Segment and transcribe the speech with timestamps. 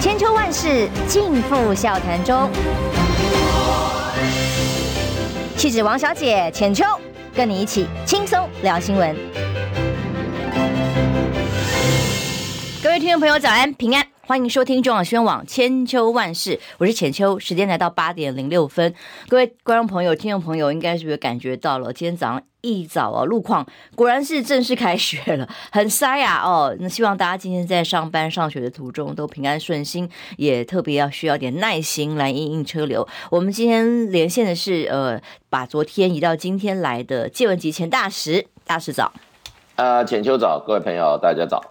[0.00, 2.50] 千秋万世尽付笑谈中。
[5.58, 6.86] 气质王小姐浅秋，
[7.34, 9.14] 跟你一起轻松聊新闻。
[12.82, 18.94] 各位听众朋友，早安平安，欢迎收听中广宣网千秋万世，我是浅秋，时间来到八点零六分。
[19.28, 21.92] 各位观众朋友、听众朋友，应该是不是感觉到了？
[21.92, 26.42] 今天早上一早啊，路况果然是正式开学了，很塞啊！
[26.44, 33.06] 哦，那希望大家今天在上班上学的途中都平安顺心，也特别要需要点耐心来应应车流。
[33.30, 39.12] 我们今天连线的是呃，把昨天移到今天来的借文汲前大使，大使早。
[39.76, 41.62] 呃，浅秋早，各位朋友大家早。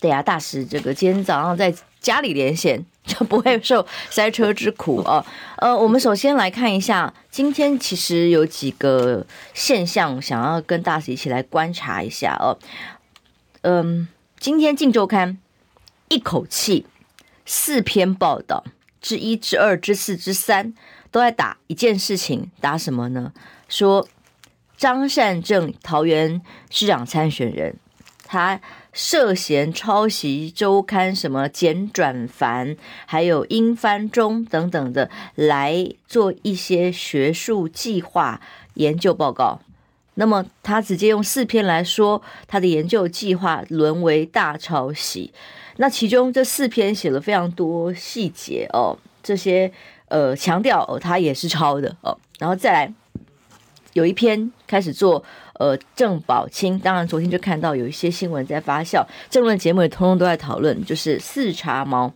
[0.00, 1.72] 对呀，大使，这个今天早上在
[2.04, 5.24] 家里连线 就不会受塞车之苦 哦。
[5.56, 12.58] 呃，我们首先来看一下，今天其实有几个现象想要跟大家一起来观察一下哦。
[13.62, 14.06] 嗯，
[14.38, 15.32] 今天《镜周刊》
[16.08, 16.84] 一口气
[17.46, 18.62] 四篇报道，
[19.00, 20.74] 之一、之二、之四、之三
[21.10, 23.32] 都在打一件事情，打什么呢？
[23.70, 24.06] 说
[24.76, 27.76] 张善政桃园市长参选人，
[28.26, 28.60] 他。
[28.94, 38.40] 涉嫌抄袭周刊，什么简转繁，还有英翻中等等的，来做一些学术计划
[38.74, 39.60] 研究报告。
[40.14, 45.32] 那么他直接用四篇来说，他的研究计划沦为大抄袭。
[45.78, 49.72] 那其中这四篇写了非常多细节哦，这些
[50.06, 52.94] 呃强调哦，他也是抄的哦，然后再来
[53.94, 55.24] 有一篇开始做。
[55.58, 62.12] 呃，郑宝清，当然昨天就看到有一些新闻在发酵，政论节目也通通都在讨论，就是四叉猫，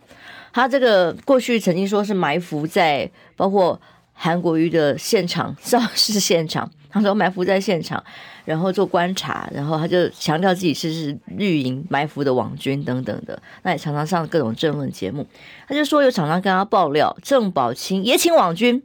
[0.51, 3.79] 他这个过去曾经说是埋伏在包括
[4.13, 8.03] 韩国瑜的现场造势现场，他说埋伏在现场，
[8.43, 15.25] 然后做观察，然后他就强调自己是是绿营埋伏的网军等等的，那也常常上各种政论节目，
[15.65, 18.83] 他就说有厂商跟他爆料，郑宝清也请网军，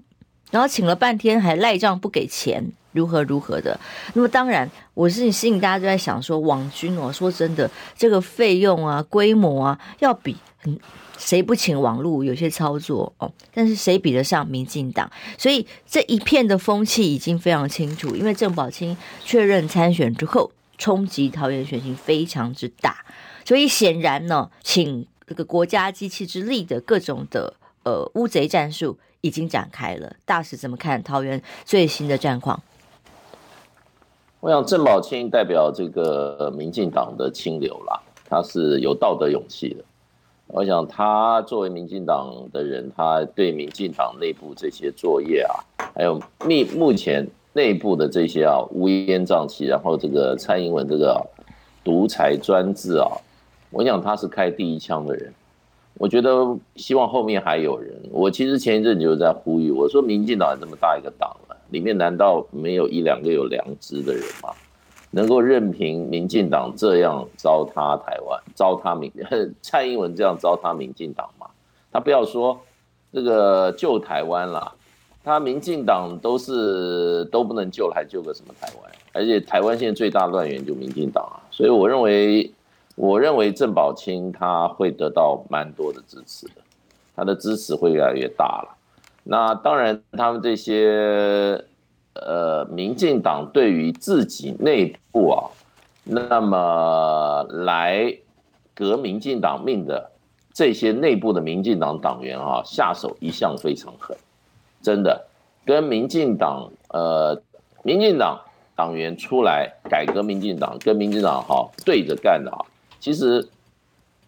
[0.52, 2.70] 然后请了半天还赖账不给钱。
[2.94, 3.78] 如何如何的？
[4.14, 10.78] 那么当然，我是心里大家都在想说，网军哦，说真的，这个费用啊、规模啊，要比嗯，
[11.18, 13.30] 谁不请网络有些操作哦？
[13.52, 15.10] 但是谁比得上民进党？
[15.36, 23.04] 所以这一片的风气已经非常清楚，因为郑宝清确认参选之后，冲击桃园选情非常之大，
[23.44, 30.16] 所以显然呢，请这个国家机器之力的各种的呃乌贼战术已经展开了。
[30.24, 32.62] 大使怎么看桃园最新的战况？
[34.44, 39.82] 我想郑宝清代表这个民进党的清流啦，他是有道德勇气的。
[40.48, 51.26] 我想他作为民进党的人，他对民进党内部这些作业啊，还有目目前内部的这些啊乌烟瘴气，然后这个蔡英文这个
[51.82, 53.08] 独裁专制啊，
[53.70, 55.32] 我想他是开第一枪的人。
[55.94, 57.98] 我觉得希望后面还有人。
[58.10, 61.34] 我其实前一阵就在呼吁，我说民进党这么大一个党。
[61.70, 64.50] 里面难道没有一两个有良知的人吗？
[65.10, 69.12] 能够任凭民进党这样糟蹋台湾、糟蹋民
[69.62, 71.46] 蔡英文这样糟蹋民进党吗？
[71.92, 72.60] 他不要说
[73.12, 74.72] 这个救台湾了，
[75.22, 78.90] 他民进党都是都不能救了，还救个什么台湾？
[79.12, 82.52] 而且台湾现在最大乱源就民进党啊，所以我认为，
[82.96, 86.54] 我认为郑宝清他会得到蛮多的支持的，
[87.14, 88.73] 他的支持会越来越大了。
[89.26, 91.64] 那当然，他们这些
[92.12, 95.48] 呃，民进党对于自己内部啊，
[96.04, 98.14] 那么来
[98.74, 100.10] 革民进党命的
[100.52, 104.14] 这些内部的民进党党员啊，下手一向非常狠，
[104.82, 105.26] 真的
[105.64, 107.40] 跟民进党呃，
[107.82, 108.38] 民进党
[108.76, 112.60] 党员出来改革民进党，跟民进党哈对着干的啊，
[113.00, 113.48] 其实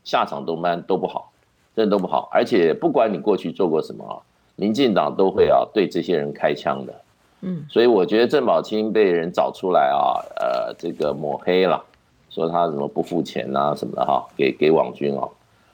[0.05, 1.31] 下场都蛮都不好，
[1.77, 4.17] 真的都不好，而且不管你过去做过什么啊。
[4.57, 6.95] 民进党都会啊对这些人开枪的，
[7.43, 11.85] 嗯，所以我觉得郑宝清被人找出来啊，呃，这个抹黑了，
[12.31, 15.31] 说他什么不付钱啊什么的哈，给给网军哦，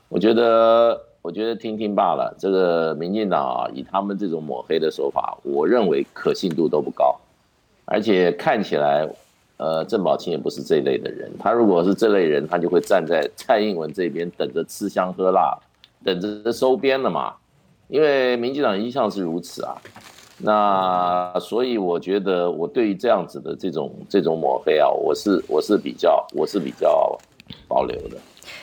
[0.09, 2.35] 我觉得我觉得听听罢了。
[2.37, 7.17] 这个民进党啊，以他们这种抹黑的手法，我认为可信度都不高，
[7.85, 9.09] 而且看起来，
[9.59, 11.31] 呃，郑宝清也不是这类的人。
[11.39, 15.57] 他如果是这类人，他就会站在蔡英文这边，等着吃香喝辣，
[16.05, 17.33] 等着收编了嘛。
[17.89, 19.77] 因为民进党一向是如此啊，
[20.39, 27.19] 那所以我觉得我对于这样子的这种这种抹黑啊，我是我是比较我是比较
[27.69, 28.17] 保留的。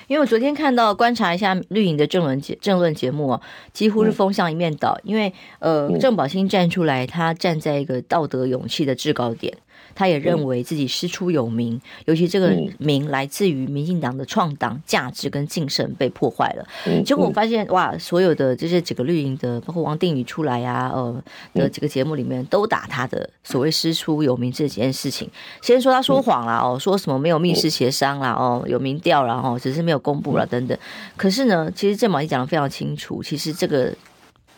[0.07, 5.00] 因为我昨天看到观察一下绿营的政论节政论节目啊，几乎是风向一面倒。
[5.04, 9.56] 因为呃，郑宝清站出来，他站在一个道德勇气的制高点。
[10.00, 16.66] 他也认为自己师出有名，尤其这个名来自于民进党的创党价值跟精神被破坏了。
[17.04, 21.22] 结果我发现哇，所有的这些几个绿营的，包括王定宇出来呀，呃
[21.54, 25.30] 的几个节目里面都打他的所谓师出有名这几件事情。
[25.62, 30.78] 先说他说谎了哦，说什么没有密室协商啦哦，有民调啦，哦只是没有公布了等等。
[31.18, 33.94] 可是呢，其实郑宝清讲的非常清楚，其实这个。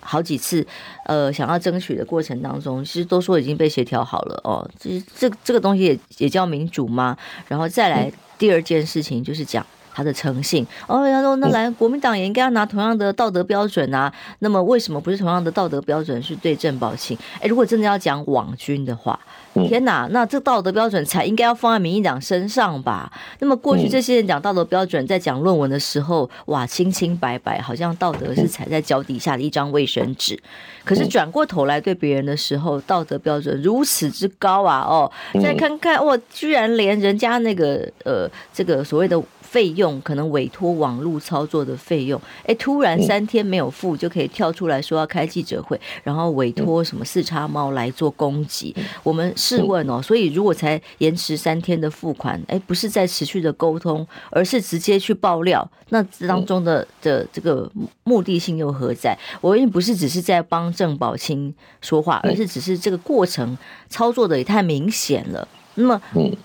[0.01, 0.65] 好几次，
[1.05, 4.69] 呃，想要争取的过程当中，其实都说已经被协调好了哦。
[4.79, 7.17] 其实这这个东西也也叫民主吗？
[7.47, 10.65] 然后再来第二件事情就是讲他的诚信。
[10.87, 14.11] 哦，他说那来国民党也应该要拿同样的道德标准啊。
[14.39, 17.17] 那么为什么不是同样的道德标准去对郑宝清？
[17.39, 19.19] 哎，如果真的要讲网军的话。
[19.67, 23.11] 天哪，那这道德标准才应该要放在民进党身上吧？
[23.39, 30.41] 那么过去这些人讲道德标准，在讲论文的时候，哇，清清白白，好像道德是踩在脚底下的一张卫生纸。
[30.85, 34.85] 可是转过头来对别人的时候，道德标准如此之高啊！
[34.87, 35.11] 哦，
[35.41, 39.21] 再看看，哇，居然连人家那个呃，这个所谓的。
[39.51, 48.73] 费用可能委托网络操作的费用，哎，突然三天没有付，就可以跳出来说要开记者会，然后委托什么四叉猫来做攻击。
[49.03, 57.69] 我们试问哦，所以如果才延迟三天的付款，哎，不是在持续的沟通，而是直接去爆料，那当中的的这个
[58.05, 59.17] 目的性又何在？
[59.41, 63.57] 我也不是只是在帮郑宝清说话，而是只是这个过程
[63.89, 65.45] 操作的也太明显了。
[65.75, 66.01] 那么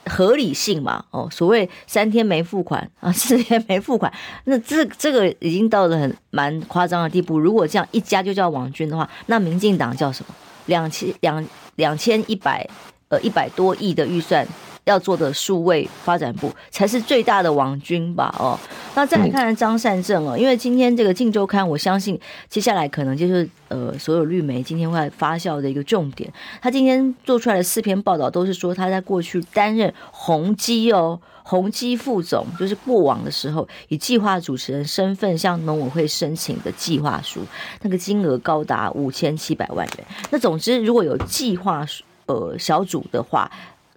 [0.06, 4.12] 合理性嘛，哦，所谓三天没付款啊， 四天没付款，
[4.44, 7.38] 那这这个已经到了很蛮夸张的地步。
[7.38, 10.34] 如果这样一家就叫网军的话，那民进党叫什么？
[10.66, 11.46] 两千两
[11.76, 12.68] 两千一百
[13.08, 14.46] 呃一百多亿的预算。
[14.86, 18.32] 要做的数位发展部才是最大的网军吧？
[18.38, 18.56] 哦，
[18.94, 22.16] 那再来看看张善政哦，因为今天这个《镜周刊》，我相信
[22.48, 26.32] 接下来可能就是呃，所有绿媒今天会发酵的一个重点。
[26.62, 37.40] 他今天做出来的四篇报道都是说他在过去担任宏基哦，宏基副总，就是过往的时候以计划主持人身份向农委会申请的计划书，
[37.82, 40.06] 那个金额高达五千七百万元。
[40.30, 41.84] 那总之，如果有计划
[42.26, 43.50] 呃小组的话。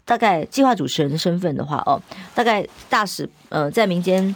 [0.06, 2.02] 大概计划主持人的身份的话，哦，
[2.34, 4.36] 大概大使呃，在民间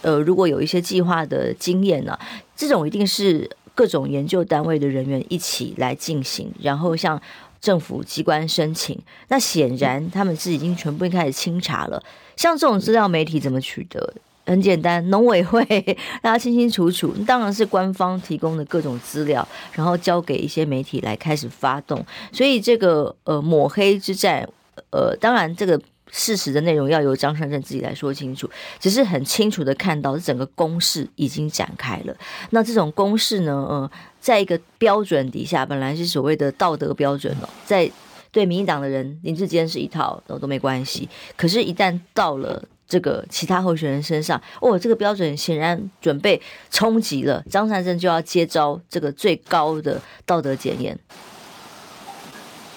[0.00, 2.18] 呃，如果有一些计划的经验呢，
[2.56, 7.22] 这种一定是各种研究单位的人员一起来进行，然后向
[7.60, 9.00] 政府机关申请。
[9.28, 12.02] 那显然他们是已经全部开始清查了。
[12.34, 14.14] 像这种资料，媒体怎么取得？
[14.44, 15.64] 很简单，农委会
[16.22, 22.04] 大家清清楚楚，当然是官方提供的各种资料，然后交给一些媒体来开始发动。
[22.32, 24.48] 所以这个呃抹黑之战。
[24.88, 25.78] 呃，当然，这个
[26.10, 28.48] 事实的内容要由张善政自己来说清楚。
[28.80, 32.16] 只是很清楚的看到，整个攻势已经展开了。
[32.50, 37.90] 那这种攻势呢，呃，在一个标准底下，本来是所谓的道德标准哦，在
[38.30, 41.06] 对民进党的人林志坚是一套都都没关系。
[41.36, 42.62] 可是，一旦到了
[42.92, 46.38] 这个其他候选人身上，哦，这个标准显然准备
[46.70, 50.98] 冲击了，张善政就要接招这个最高的道德检验。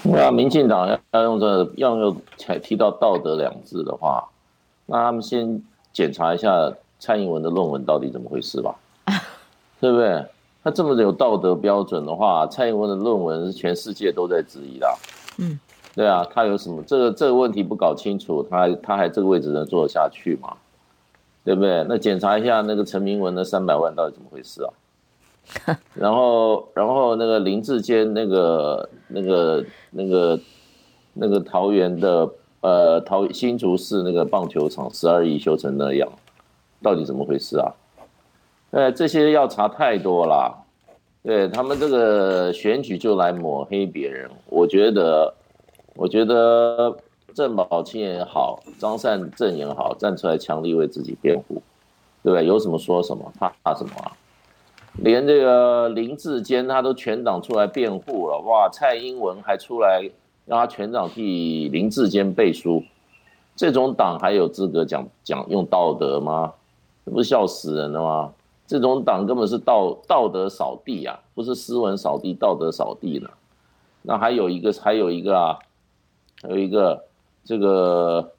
[0.03, 4.23] 那民进党要要用这个、要用才提到道德两字的话，
[4.85, 8.73] 那他们先检查一下蔡英文的论文到底怎么回事吧，
[9.81, 10.25] 对不对？
[10.63, 14.97] 他这么有道德标准的话，蔡英文的论文是全世界都在质疑的，
[15.39, 15.59] 嗯，
[15.95, 20.57] 对啊，他有什么这个这个问题不搞清楚，他他还这个位置能做得下去吗？
[21.45, 21.86] 对不对？
[21.88, 24.74] 那检查一下那个陈明文的三百万到底怎么回事啊？
[25.94, 30.39] 然后，然后那个林志坚，那个、那个、那个、
[31.13, 32.27] 那个桃园的
[32.62, 36.12] 呃桃新竹市那个棒球场十二亿修成那样，
[36.81, 37.72] 到底怎么回事啊？
[38.72, 40.65] 呃，这些要查太多了。
[41.22, 45.34] 对他们这个选举就来抹黑别人，我觉得，
[45.95, 46.95] 我觉得
[47.33, 51.61] 郑宝清也好，张善政也好，站出来强力为自己辩护，
[52.21, 52.45] 对不对？
[52.45, 54.11] 有什么说什么，怕怕什么啊？
[54.97, 58.69] 连这个林志坚他都全党出来辩护了，哇！
[58.69, 60.09] 蔡英文还出来
[60.45, 62.83] 让他全党替林志坚背书，
[63.55, 66.53] 这种党还有资格讲讲用道德吗？
[67.05, 68.33] 这不是笑死人了吗？
[68.65, 73.29] 这种党根本是道道德扫地啊，不是斯文扫地，道德扫地呢。
[74.01, 75.59] 那还有一个，还有一个啊，
[76.44, 77.04] 有一个
[77.44, 78.32] 这个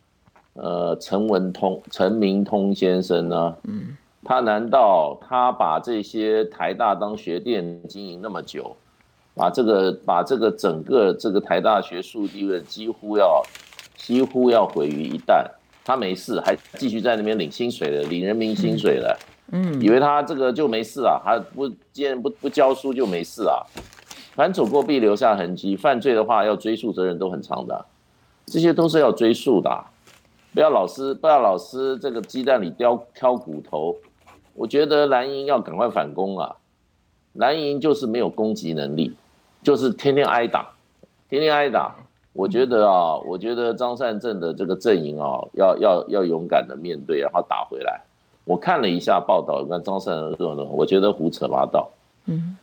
[0.54, 3.56] 呃陈文通、陈明通先生呢？
[3.64, 3.96] 嗯。
[4.28, 8.74] 他难道他把这些台大当学店经营那么久，
[9.36, 13.40] 把这个把这个整个这个台大学术地位几乎要
[13.94, 15.46] 几乎要毁于一旦，
[15.84, 19.16] 他没事还继续在那边领薪水的，领人民薪水的，
[19.52, 23.62] 嗯，以为他这个就没事啊，还不既然不不教书就没事啊，
[24.36, 27.86] 凡走过必留下痕迹，犯罪的话要追诉责任都很长的，
[28.44, 29.84] 这些都是要追溯的，
[30.54, 33.96] 不要老是不要老是这个鸡蛋里挑挑骨头。
[34.54, 36.56] 我觉得蓝营要赶快反攻啊！
[37.32, 39.14] 蓝营就是没有攻击能力，
[39.62, 40.70] 就是天天挨打，
[41.28, 41.94] 天天挨打。
[42.32, 48.00] 我觉得啊，我觉得张善政的这个阵营啊，要要要勇敢的面对，然后打回来。
[48.44, 51.90] 我看了一下报道，你看张善政，我觉得胡扯八道。
[52.26, 52.56] 嗯，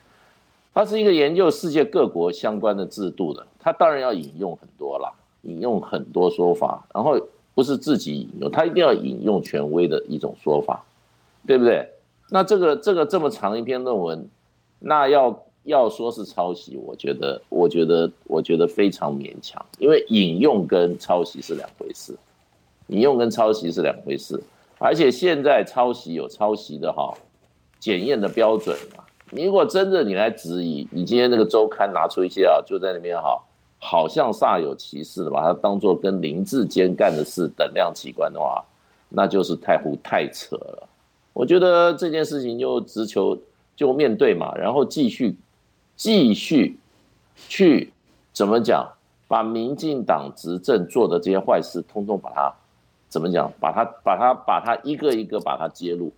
[0.73, 5.11] 他是一个研究世界各国相关的制度的，他当然要引用很多啦，
[5.43, 7.19] 引用很多说法，然后
[7.53, 10.83] 不是自己引用，他一定要引用权威的一种说法。
[11.45, 11.85] 对不对？
[12.29, 14.29] 那这个这个这么长一篇论文，
[14.79, 22.15] 那要要说是抄袭，我觉得我觉得我觉得非常勉强，因为引用跟抄袭是两回事，
[22.87, 24.41] 引用跟抄袭是两回事，
[24.79, 27.13] 而且现在抄袭有抄袭的哈
[27.77, 28.73] 检验的标准。
[29.31, 33.41] 你如果真的你来质疑，你今天那个周刊拿出一些啊，就在那边哈，
[33.79, 38.63] 好像煞有其事的把它当做跟林志坚干的事等量齐观的话，
[39.09, 40.87] 那就是太胡太扯了。
[41.33, 43.37] 我觉得这件事情就直求
[43.75, 45.35] 就面对嘛，然后继续
[45.95, 46.77] 继续
[47.49, 47.91] 去
[48.31, 48.87] 怎么讲，
[49.27, 52.53] 把民进党执政做的这些坏事，通通把它
[53.09, 56.11] 怎么讲，把它把它把它一个一个把它揭露。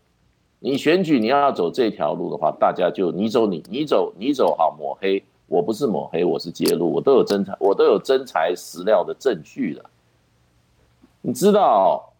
[0.66, 9.86] 你选举你要走这条路的话，大家就你走你你走你走好抹黑，我不是抹黑，我是揭露，我都有真材我都有真材实料的证据的，
[11.22, 12.12] 你知道。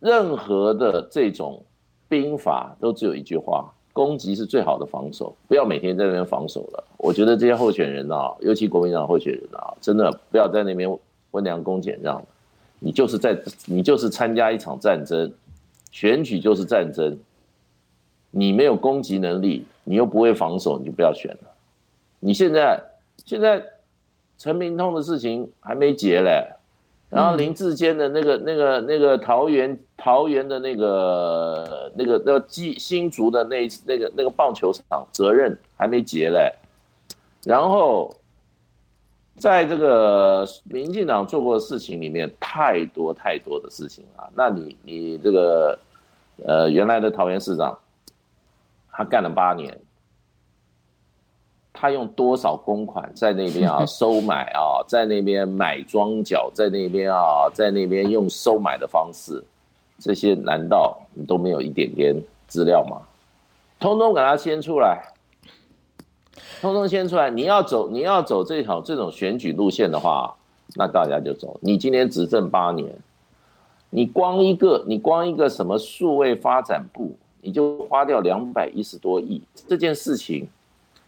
[0.00, 1.62] 任何的这种
[2.08, 5.32] 兵法都只有一句话：攻击是最好的防守。
[5.46, 6.84] 不要每天在那边防守了。
[6.96, 10.98] 我觉得这些候选人啊，尤其国民党候选人啊，真的不要在那边
[11.30, 12.20] 温良恭俭让。
[12.80, 15.32] 你就是在你就是参加一场战争，
[15.92, 17.16] 选举就是战争。
[18.32, 21.54] 你没有攻击能力，你又不会防守，你就不要选了。
[22.18, 22.82] 你现在
[23.24, 23.62] 现在
[24.38, 26.44] 陈明通的事情还没结嘞。
[27.10, 36.50] 然后林志坚的那个、那个、那个桃园、桃园的那个、那个、那个新新竹的那、那个、那个棒球场责任还没结嘞。
[37.44, 38.16] 然后，
[39.42, 44.30] 在这个民进党做过的事情里面，太多太多的事情啊。
[44.36, 45.76] 那你你这个
[46.46, 47.76] 呃原来的桃园市长，
[48.92, 49.76] 他干了八年。
[51.74, 59.42] 他用多少公款在那边啊 收买啊，在那边买庄脚，在那边啊，在那边用收买的方式，
[59.98, 62.14] 这些难道你都没有一点点
[62.46, 63.02] 资料吗？
[63.80, 65.11] 通通给他掀出来，
[66.60, 67.30] 通通先出来。
[67.30, 70.34] 你要走，你要走这条这种选举路线的话，
[70.74, 71.58] 那大家就走。
[71.60, 72.90] 你今年执政八年，
[73.90, 80.48] 你光一个，你光一个什么数位发展部，你就花掉两百一十多亿，这件事情。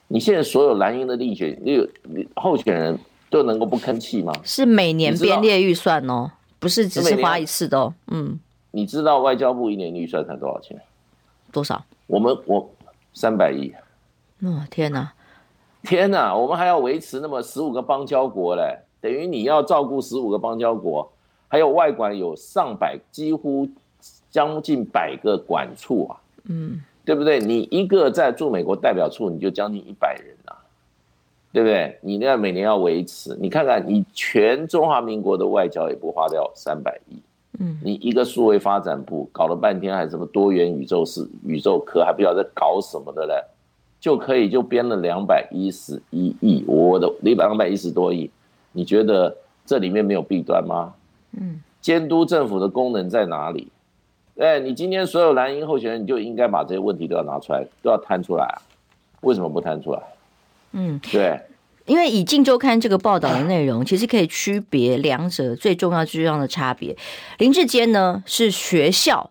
[0.07, 2.99] 你现在所有蓝营的立选，你候选人
[3.31, 4.33] 都能够不吭气吗？
[4.45, 7.95] 是每年编列预算哦，不是只是花一次的哦。
[8.09, 8.39] 嗯，
[8.71, 10.79] 你知道外交部一年预算才多少钱？
[11.51, 11.83] 多少？
[12.07, 12.71] 我们我
[13.15, 13.73] 三百亿。
[14.47, 15.13] 哦，天哪，
[15.83, 16.37] 天哪！
[16.37, 21.11] 我们还要维持那么十五个邦交国嘞，等于你要照顾十五个邦交国，
[21.49, 23.69] 还有外管有上百，几乎
[24.31, 26.21] 将近百个管处啊。
[26.45, 26.81] 嗯。
[27.07, 27.39] 对不对？
[27.39, 30.57] 你一个在驻美国代表处，你就将近一百人啊，
[31.53, 31.99] 对不对？
[32.01, 37.21] 你那每年要维持，你看看，你全中华民国的外交也不花掉三百亿，
[37.59, 43.35] 嗯，你一个数位发展部搞了半天，还什么多元宇宙是宇宙科，还不晓得在搞什么的嘞，
[44.05, 48.31] 就可以就编了两百一十一亿，我的两百一十多亿，
[48.73, 49.35] 你觉得
[49.65, 50.93] 这里面没有弊端吗？
[51.33, 53.73] 嗯，监督政府的功能在哪里？
[54.37, 58.61] 哎，你今天所有蓝营候选人，你就应该把这些问题都要拿出来，都要摊出来啊！
[59.23, 60.03] 为什么不摊出来？
[60.73, 61.41] 嗯，对，
[61.87, 66.95] 因为以《镜周刊》这个报道的内容，其实可以区别两者最重要、最重要的差别。
[67.39, 69.31] 林志坚呢是学校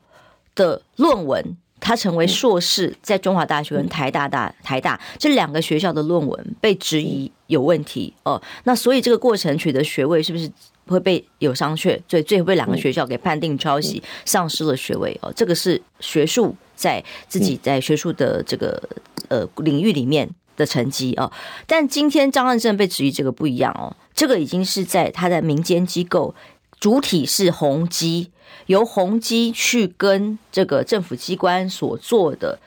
[0.55, 8.41] 的论文，他成为硕士，在中华大学跟台大大台大这两个学校的论文被质疑有问题哦。
[8.63, 10.49] 那所以这个过程取得学位是不是？
[10.85, 15.31] 会被有商榷，所以最后被两个学校给判定抄袭，丧失了学位哦。
[15.33, 18.83] 这个是学术在自己在学术的这个
[19.29, 21.31] 呃领域里面的成绩哦。
[21.65, 26.35] 但今天张汉正被质疑这个不一样哦，这个已经是在他在民间机构，
[26.83, 28.29] 主体是宏基，
[28.65, 32.59] 由宏基去跟这个政府机关所做的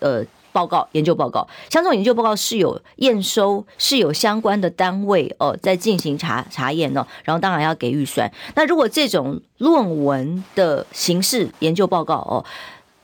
[0.00, 0.26] 呃。
[0.52, 8.30] 报告研究报告，像这种研究报告是有验收，是有相关的单位哦在进行查查验哦，然后当然要给预算。
[8.54, 12.44] 那如果这种论文的形式研究报告哦，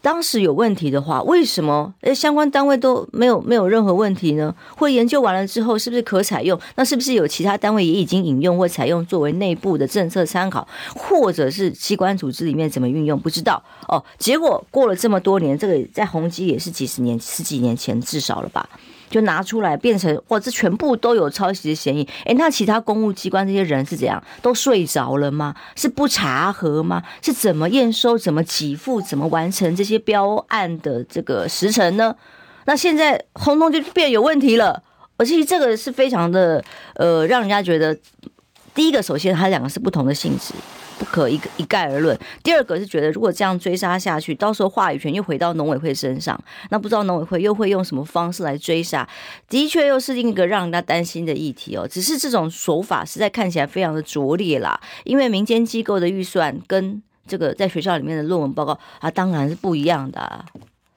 [0.01, 4.55] 当时有问题的话，为什么诶相关单位都没有没有任何问题呢？
[4.77, 6.59] 或研究完了之后，是不是可采用？
[6.77, 13.19] 那是不是有其他单位也已经引用或采用作为内部的政策参考，或者是机关组织里面怎么运用？
[13.19, 14.03] 不知道哦。
[14.19, 18.69] 结果过了这么多年，这个在宏基也是几十年、十几年前至少了吧？
[19.09, 22.07] 就拿出来变成哇，这全部都有抄袭的嫌疑。
[22.25, 24.23] 诶，那其他公务机关这些人是怎样？
[24.43, 25.55] 都睡着了吗？
[25.77, 27.03] 是不查核吗？
[27.23, 32.15] 是怎么验收、怎么给付、怎么完成这些标案的这个时程呢？
[32.65, 34.83] 那现在轰动就变有问题了。
[35.17, 37.99] 而且这个是非常的呃，让人家觉得，
[38.73, 40.55] 第一个首先它两个是不同的性质。
[40.99, 42.19] 不可一一概而论。
[42.43, 46.39] 第二个是觉得，如果这样追杀下去，到时候话语权又回到农委会身上，
[46.71, 49.09] 那不知道农委会又会用什么方式来追杀？
[49.49, 51.87] 的确，又是另一个让人家担心的议题哦。
[51.89, 60.45] 只是这种手法实在看起来非常的拙劣啦，因为民间机构的预算跟这个在学校里面的论文报告啊，当然是不一样的啊。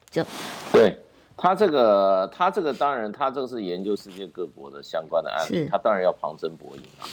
[0.10, 0.25] 就
[0.74, 0.98] 对
[1.38, 7.08] 他这个，他这个当然，他这个是研究世界各国的相关的案例，他当然要旁征博引啊。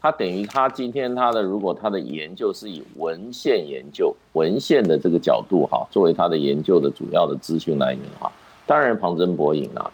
[0.00, 8.30] 他等于他今天他的如果他的研究是以文献研究文献的这个角度哈，作为他的研究的主要的资讯来源哈，
[8.64, 9.90] 当然旁征博引啊，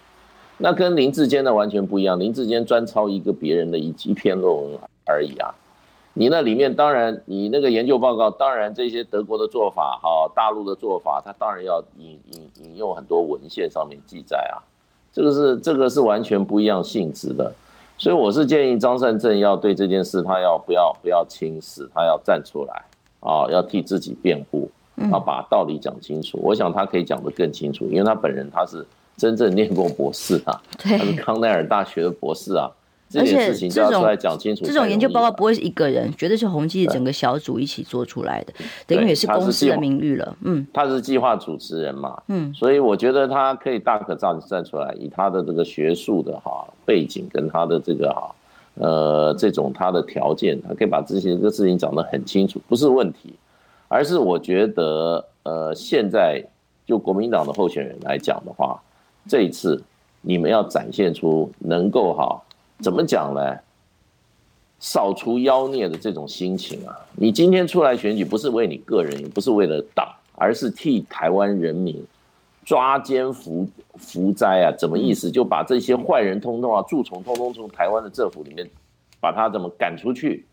[0.58, 5.54] 那跟林志坚的完全不一样，林志坚专抄一个别人的一一篇论文而已啊，
[6.12, 14.60] 你那里面当然你那个研究报告，当然这些德国的做法哈，大陆的做法，他当然要引引引用很多文献上面记载啊，
[15.10, 17.50] 这个是这个是完全不一样性质的。
[17.96, 22.82] 所以我是建议张善政要对这件事，他要不要不要轻视，他要站出来
[23.20, 24.70] 啊，要替自己辩护，
[25.12, 26.38] 啊，把道理讲清楚。
[26.42, 28.84] 我想他可以讲得更清楚，因为他本人他是
[29.16, 32.70] 真正念过博士啊，他 是康奈尔大学的博士啊。
[33.16, 34.04] 而且这种
[34.62, 38.52] 这种研究报告不会是一个人，绝对是宏基的整个小组一起做出来的，
[38.86, 40.36] 等于也是公司的名誉了。
[40.42, 48.34] 嗯，他是计划主持人嘛，嗯，所以我觉得他可以大可站站出来，以他的这个学术的哈背景跟他的这个哈
[48.74, 53.34] 呃这种他的条件，他可以把这些个事情讲得很清楚，不是问题，
[53.88, 56.42] 而是我觉得呃现在
[56.84, 58.82] 就国民党的候选人来讲的话，
[59.28, 59.80] 这一次
[60.22, 62.40] 你们要展现出能够哈。
[62.84, 63.56] 怎么讲呢？
[64.78, 66.94] 扫除妖孽的这种心情啊！
[67.14, 72.04] 你今天出来选举，不是为你个人，也不是为了党，而是替台湾人民
[72.62, 74.76] 抓奸伏伏灾啊！
[74.78, 75.30] 怎么意思？
[75.30, 78.68] 就把这些坏人通通啊，蛀虫通通从台湾的政府里面
[79.18, 80.44] 把他怎么赶出去？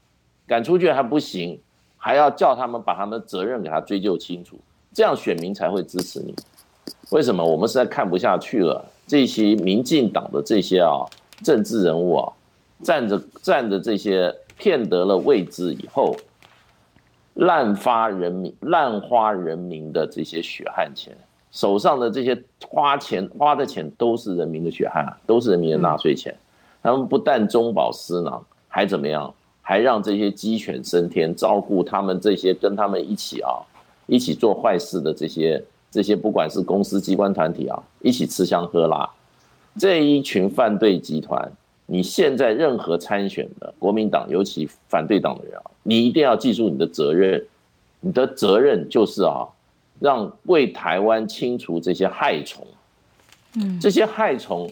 [0.47, 1.59] 赶出去还不行，
[1.97, 4.57] 还要叫他们把他们的责任给他追究清楚，
[4.93, 6.33] 这样选民才会支持你。
[7.09, 7.43] 为什么？
[7.43, 11.03] 我们实在看不下去了，这些民进党的这些啊。
[11.43, 12.33] 政治人物啊，
[12.83, 16.15] 占着占着这些骗得了位置以后，
[17.33, 21.15] 滥发人民滥花人民的这些血汗钱，
[21.51, 26.35] 手上的这些花钱花的钱都是人民的血汗，都是人民的纳税钱。
[26.83, 29.33] 他们不但中饱私囊，还怎么样？
[29.63, 33.61] 还让这些鸡犬升天，照顾他们这些跟他们一起啊，
[34.07, 39.09] 一起做坏事的这些这些，不管是公司机关团体啊，一起吃香喝辣。
[39.77, 41.51] 这一群犯罪集团，
[41.85, 47.45] 你现在任何参选的国民党，尤其反对党的人啊，你一定要记住你的责任，
[48.01, 49.47] 你的责任就是啊，
[49.99, 52.67] 让为台湾清除这些害虫。
[53.55, 54.69] 嗯，这些害虫，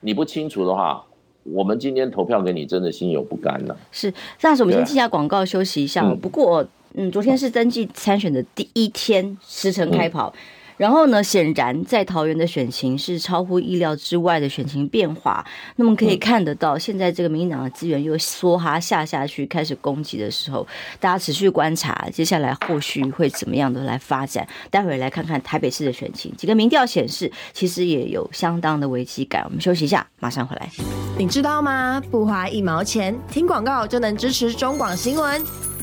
[0.00, 1.04] 你不清除的话，
[1.42, 3.76] 我们今天投票给你，真的心有不甘了。
[3.90, 6.04] 是，但是我们先记下广告，休息一下。
[6.14, 10.32] 不过，嗯，昨天是登记参选的第一天，时程开跑。
[10.34, 10.38] 嗯
[10.78, 15.44] 然后呢，显然在桃园的选情是超乎意料之外的选情变化。
[15.76, 20.66] 那么可以看得到，现在这个民进党的资源又梭哈下下去，开始攻击的时候，
[20.98, 24.46] 大家持续观察，接下来后续会怎么样的来发展？
[24.70, 29.42] 待会儿来看看台北市的选情，几个民调显示，其实也有相当的危机感。
[29.44, 30.70] 我们休息一下，马上回来。
[31.18, 32.00] 你知道吗？
[32.10, 35.67] 不花一毛钱，听广告就能支持中广新闻。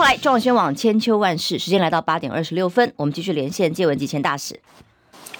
[0.00, 4.58] 欢迎中广宣网千秋万世，时间来到八点二十六分，我们继续连线借文汲前大使。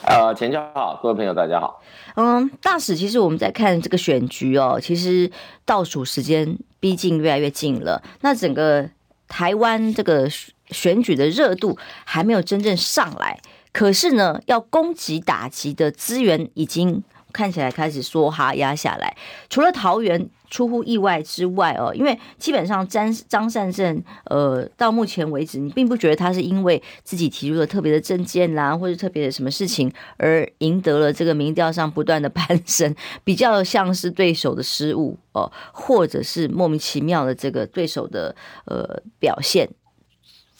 [0.02, 1.82] 呃，钱教好，各位朋友大家好。
[2.16, 5.30] 嗯，大使，其实我们在看这个选局哦，其实
[5.64, 8.02] 倒数时间逼近越来越近了。
[8.20, 8.86] 那整个
[9.28, 10.28] 台湾这个
[10.68, 13.40] 选举的热度还没有真正上来，
[13.72, 19.16] 可是呢，要攻击打击的资源已经看起来开始梭哈压下来。
[19.48, 38.34] 除了桃园出乎意外之外哦，因为基本上张张善政呃到目前为止，你并不觉得他是因为自己提出了特别的政见啦，或者特别的什么事情而赢得了这个民调上不断的 攀升，比较像是对手的失误哦，或者是莫名其妙的这个对手的
[38.66, 39.68] 呃表现。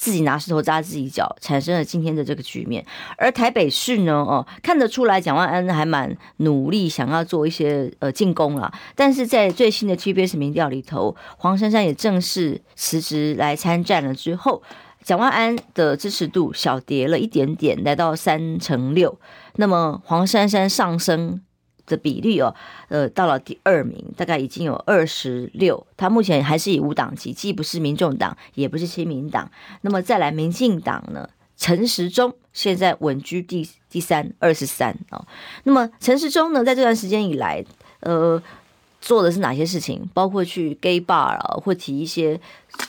[0.00, 2.82] 自己拿石头扎自己脚，产生了今天的这个局面。
[3.18, 8.72] 而台北市呢，哦，看得出来蒋万安还蛮努力，想要做一些呃进攻啦。
[8.94, 14.62] 但是在最新的 TBS 民调里头，黄珊珊也正式辞职来参战了之后，
[15.04, 19.20] 蒋万安的支持度小跌了一点点，来到三成六。
[19.56, 21.42] 那么黄珊珊上升。
[21.90, 22.54] 的比例哦，
[22.88, 25.86] 呃，到了第二名，大概已经有二十六。
[25.98, 29.50] 他目前还是以无党籍，既不是民众党，也不是亲民党。
[29.82, 31.28] 那么再来，民进党呢？
[31.56, 35.26] 陈时中现在稳居第第三，二十三哦。
[35.64, 37.62] 那么陈时中呢，在这段时间以来，
[38.00, 38.42] 呃。
[39.00, 40.08] 做的是哪些事情？
[40.12, 42.38] 包括去 gay bar 啊，或提一些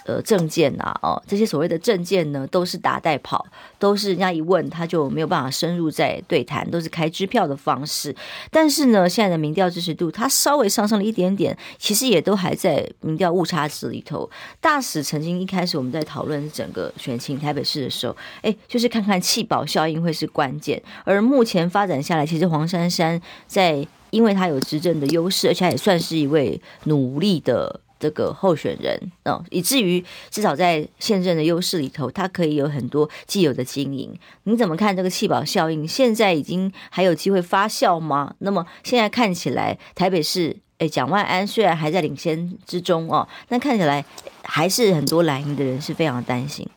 [0.05, 3.45] 呃证件啊，哦，这些所谓的证件呢，都是打带跑，
[3.79, 8.13] 都是人家一问他就没有办法深入在对谈，都是开支票的方式。
[8.49, 14.29] 但是呢，现在的民调支持度，它稍微上升了一点点，其实也都还在民调误差值里头。
[14.59, 20.81] 大使曾经一开始我们在讨论整个选情台北市的时候，哎，就是看看弃保效应会是关键。
[21.05, 23.87] 而目前发展下来，其实黄珊珊在。
[24.11, 34.13] 因为他有执政的优势，而且他也算是一位努力的这个候选人，嗯，以至于至少在现任的优势里头，他可以有很多既有的经营。
[34.43, 35.87] 你怎么看这个弃保效应？
[35.87, 38.35] 现在已经还有机会发酵吗？
[38.39, 44.03] 那么现在看起来，台北市哎，蒋万安虽然还在领先之中哦，但看起来
[44.43, 46.67] 还是很多蓝营的人是非常担心。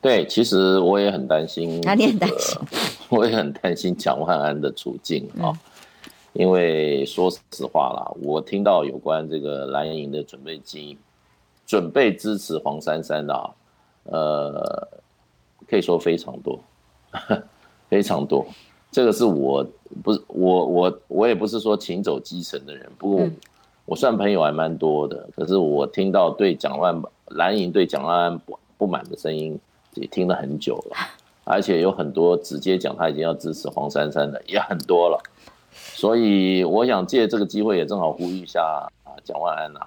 [0.00, 2.58] 对，其实我也很担心，那你很担心，
[3.08, 5.48] 我也很担心蒋万安的处境啊。
[5.48, 5.58] 嗯
[6.34, 10.98] 因为说实话啦，我听到有关这个蓝营的准备金，
[11.64, 13.50] 准备支持黄珊珊的啊，
[14.04, 14.88] 呃，
[15.68, 16.58] 可以说非常多，
[17.88, 18.44] 非常多。
[18.90, 19.64] 这个是我
[20.02, 23.26] 不是我我我也不是说请走基层的人，不过
[23.86, 25.28] 我算朋友还蛮多的。
[25.36, 29.56] 可是我听到对蒋万蓝营对蒋万安不不满的声音
[29.94, 30.96] 也听了很久了，
[31.44, 35.22] 而且有很多直接讲他已经要支持黄珊珊的也很多了。
[35.74, 39.80] 所以我想借这个机会也正好呼吁一下啊，蒋万安呐，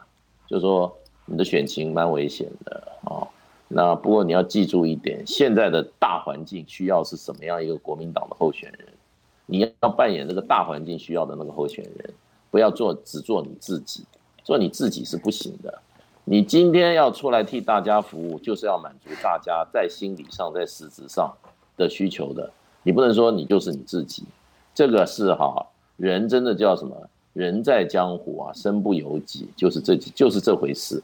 [0.48, 0.96] 就说
[1.26, 3.26] 你的选情蛮危险的啊。
[3.70, 8.88] 那不过你要记住一点，现在的大环境需要是什么样一个国民党的候选人？
[9.46, 12.14] 你要扮演这个大环境需要的那个候选人，
[12.52, 14.04] 不要做只做你自己，
[14.44, 15.82] 做你自己是不行的。
[16.24, 21.34] 你今天要出来替大家服务，就是要满足大家在心理上、在实质上
[21.78, 22.52] 的需求的。
[22.84, 24.24] 你不能说你就是你自己，
[24.74, 25.66] 这个是哈。
[25.98, 26.96] 人真的叫什么？
[27.34, 31.00] 人在江湖啊，身不由己，就是这就是这回事，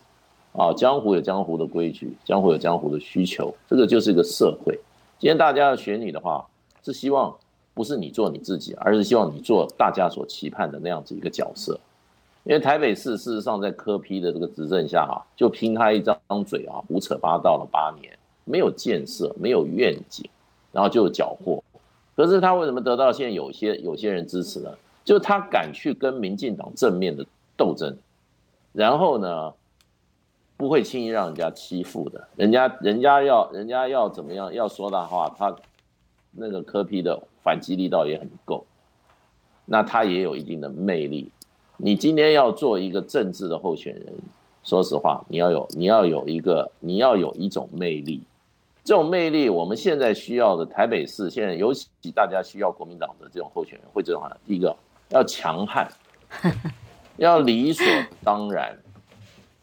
[0.53, 4.73] 啊，江湖有江湖的规矩，江湖有江湖的需求，这个就是一个社会。
[5.19, 6.43] 今天大家要选你的话，
[6.83, 7.35] 是希望
[7.75, 11.79] 不是你做你自己，而是希望你做大家所期盼的那样子一个角色。
[12.45, 18.11] 因为台北市事实上在柯 P 的这个执政下啊，就凭他一张嘴啊，胡扯八道了八年，
[18.43, 20.27] 没有建设，没有愿景，
[20.71, 21.63] 然后就缴获。
[22.15, 24.69] 可是他为什么得到现在有些有些人支持呢？
[25.03, 27.25] 就他敢去跟民进党正面的
[27.57, 27.93] 斗争，
[28.71, 29.53] 然后呢，
[30.55, 32.25] 不会轻易让人家欺负的。
[32.37, 35.53] 人家人家要人家要怎么样要说的话，他
[36.31, 38.65] 那个柯 P 的反击力道也很够，
[39.65, 41.29] 那他也有一定的魅力。
[41.75, 44.05] 你今天要做一个政治的候选人，
[44.63, 48.23] 说实话，你要有你要有一个你要有一种魅力。
[48.85, 54.73] 这种魅力，我们现在需要的台北市现在尤其大家需要国民党的这种候选人会这种话，第一个。
[55.09, 55.87] 要强悍，
[57.17, 57.85] 要理所
[58.23, 58.77] 当然。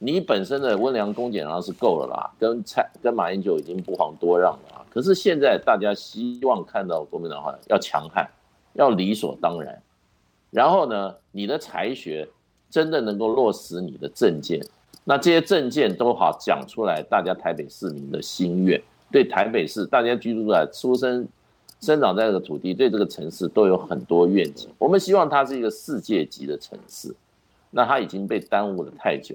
[0.03, 4.87] 你本身的温良恭俭让是够了啦，跟蔡跟马英九已经不遑多让了。
[4.89, 8.27] 可是现在大家希望看到国民党话，要强悍，
[8.73, 9.83] 要理所当然。
[10.51, 12.27] 然后呢，你的才学
[12.71, 14.59] 真的能够落实你的政见，
[15.05, 21.29] 那这些政见都好讲出来，大家台北市民的心愿，对台北市大家居住在出生。
[21.81, 24.69] 生长在这个土地，对这个城市都有很多愿景。
[24.79, 27.15] 我们希望它是一个世界级的城市，
[27.71, 29.35] 那它已经被耽误了太久。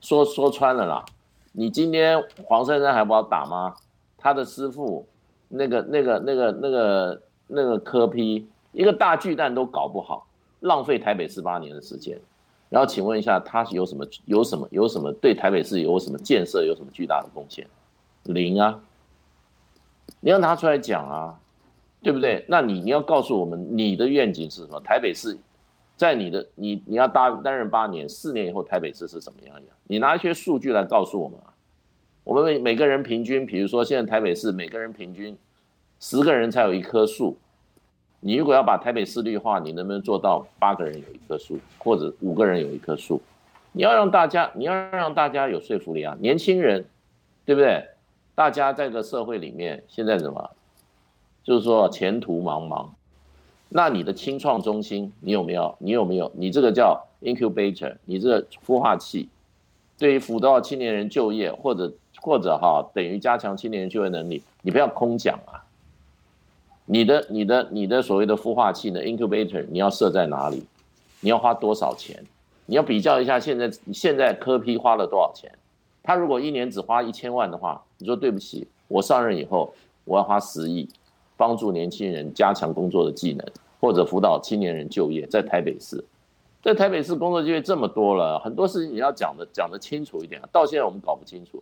[0.00, 1.04] 说说穿了啦，
[1.52, 3.74] 你今天黄珊珊还不好打吗？
[4.16, 5.04] 他的师父
[5.48, 10.26] 那个那个那个那个那个科批一个大巨蛋都搞不好，
[10.60, 12.16] 浪费台北十八年的时间。
[12.68, 17.66] 然后请问一下，他是有什么有什么有什么对台北市有什么建设有什么巨大的贡献？
[18.22, 18.80] 零啊！
[20.20, 21.38] 你要拿出来讲啊！
[22.02, 22.44] 对不对？
[22.48, 24.80] 那你你要告诉我们你的愿景是什么？
[24.80, 25.38] 台北市，
[25.96, 29.64] 在你的你你要担担任八年，四年以后台北市是什么样样？
[29.84, 31.54] 你拿一些数据来告诉我们啊。
[32.24, 35.36] 我们每每个人平均，比如说现在台北市每个人平均
[36.00, 37.36] 十个人才有一棵树。
[38.20, 43.20] 你如果要把台北市绿化，你能不能做到八个人有一棵树，或者五个人有一棵树？
[43.72, 46.16] 你要让大家，你要让大家有说服力啊！
[46.20, 46.84] 年轻人，
[47.44, 47.84] 对不对？
[48.34, 50.50] 大家在这个社会里面，现在什么？
[51.44, 52.88] 就是说前途茫茫。
[53.68, 55.74] 那你的青创中心，你有没有？
[55.78, 56.30] 你有没有？
[56.34, 59.28] 你这个叫 incubator，你这个孵化器，
[59.98, 65.64] 对于辅导青年人就业，或者或者哈，等于加强青年人就业能力，你不要空讲啊！
[66.84, 70.64] 你的、你的、你的所谓的孵化器呢？incubator，你要设在哪里？
[71.20, 72.22] 你要花多少钱？
[72.66, 75.50] 你要比较一下现在现在科批花了多少钱？
[76.02, 79.72] 他如果一年只花一千万的话，你说对不起，我上任以后
[80.04, 80.88] 我要花十亿，
[81.42, 83.44] 帮助年轻人加强工作的技能，
[83.80, 86.04] 或者辅导青年人就业，在台北市，
[86.62, 90.40] 在台北市工作机会这么多了，很多事情你要讲的讲得清楚一点。
[90.52, 91.60] 到现在我们搞不清楚，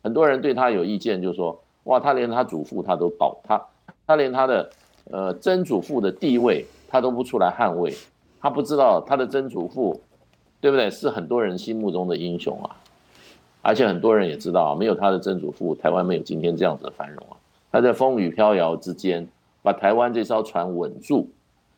[0.00, 3.60] 很多人对他有意见，就说哇，他连他祖父他都搞他。
[4.06, 4.70] 他连他的
[5.10, 7.92] 呃曾祖父的地位他都不出来捍卫，
[8.40, 10.00] 他不知道他的曾祖父，
[10.60, 10.88] 对不对？
[10.88, 12.76] 是很多人心目中的英雄啊，
[13.60, 17.35] 而且很多人也知道，没有他的曾祖父，台湾没有今天这样子的繁荣啊。
[17.76, 19.28] 他在风雨飘摇之间
[19.60, 21.28] 把台湾这艘船稳住，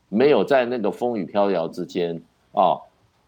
[0.08, 2.14] 没有在那个风雨飘摇之间
[2.52, 2.78] 啊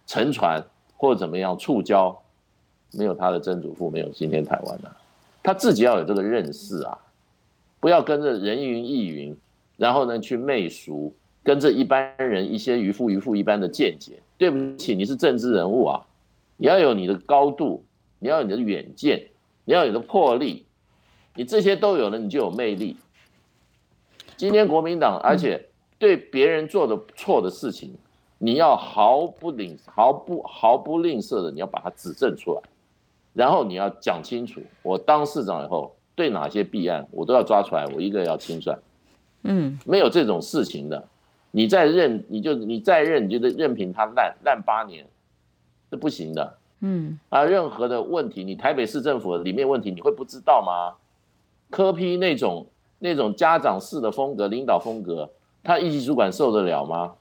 [0.06, 0.64] 沉船
[0.96, 2.14] 或怎么样触礁，
[2.92, 4.96] 没有他的曾祖父，没有今天台湾啊。
[5.42, 6.96] 他自己要有这个认识啊。
[7.80, 9.36] 不要跟着人云亦云，
[9.76, 14.20] 然后呢去媚俗，跟着一般人一些渔夫渔妇一般的见解。
[14.38, 16.00] 对不起，你是政治人物啊，
[16.56, 17.82] 你要有你的高度，
[18.20, 19.26] 你要有你的远见，
[19.64, 20.64] 你要有你的魄力，
[21.34, 22.96] 你这些都有了，你就有魅力。
[24.36, 27.94] 今天国民党，而且对别人做的错的事情，
[28.38, 32.62] 你要毫不吝毫不毫不吝啬的，你要把它指正出来，
[33.32, 34.60] 然后你要讲清楚。
[34.82, 35.94] 我当市长以后。
[36.16, 38.78] 对哪些弊案，我都要抓出来，我一个要清算。
[39.44, 41.08] 嗯，没有这种事情的，
[41.50, 45.06] 你再任，你就你再任，你就得任凭他烂烂八年，
[45.88, 46.58] 是不行的。
[46.80, 50.92] 嗯，啊，任何的问题，你台北市政府里面问题，你会不知道吗？
[51.70, 52.66] 科批那种
[52.98, 55.30] 那种家长式的风格，领导风格，
[55.62, 57.14] 他一级主管受得了吗？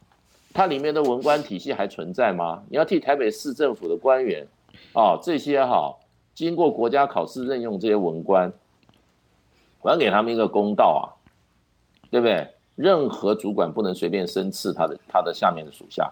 [0.54, 2.64] 他里面的文官体系还存在吗？
[2.70, 4.48] 你要替台北市政府的官员，
[4.94, 5.96] 哦，这些哈，
[6.34, 8.52] 经过国家考试任用这些文官。
[9.82, 11.06] 我要给他们一个公道啊，
[12.10, 12.48] 对不对？
[12.76, 16.12] 任何主管不能随便生刺他的他的下面的属下，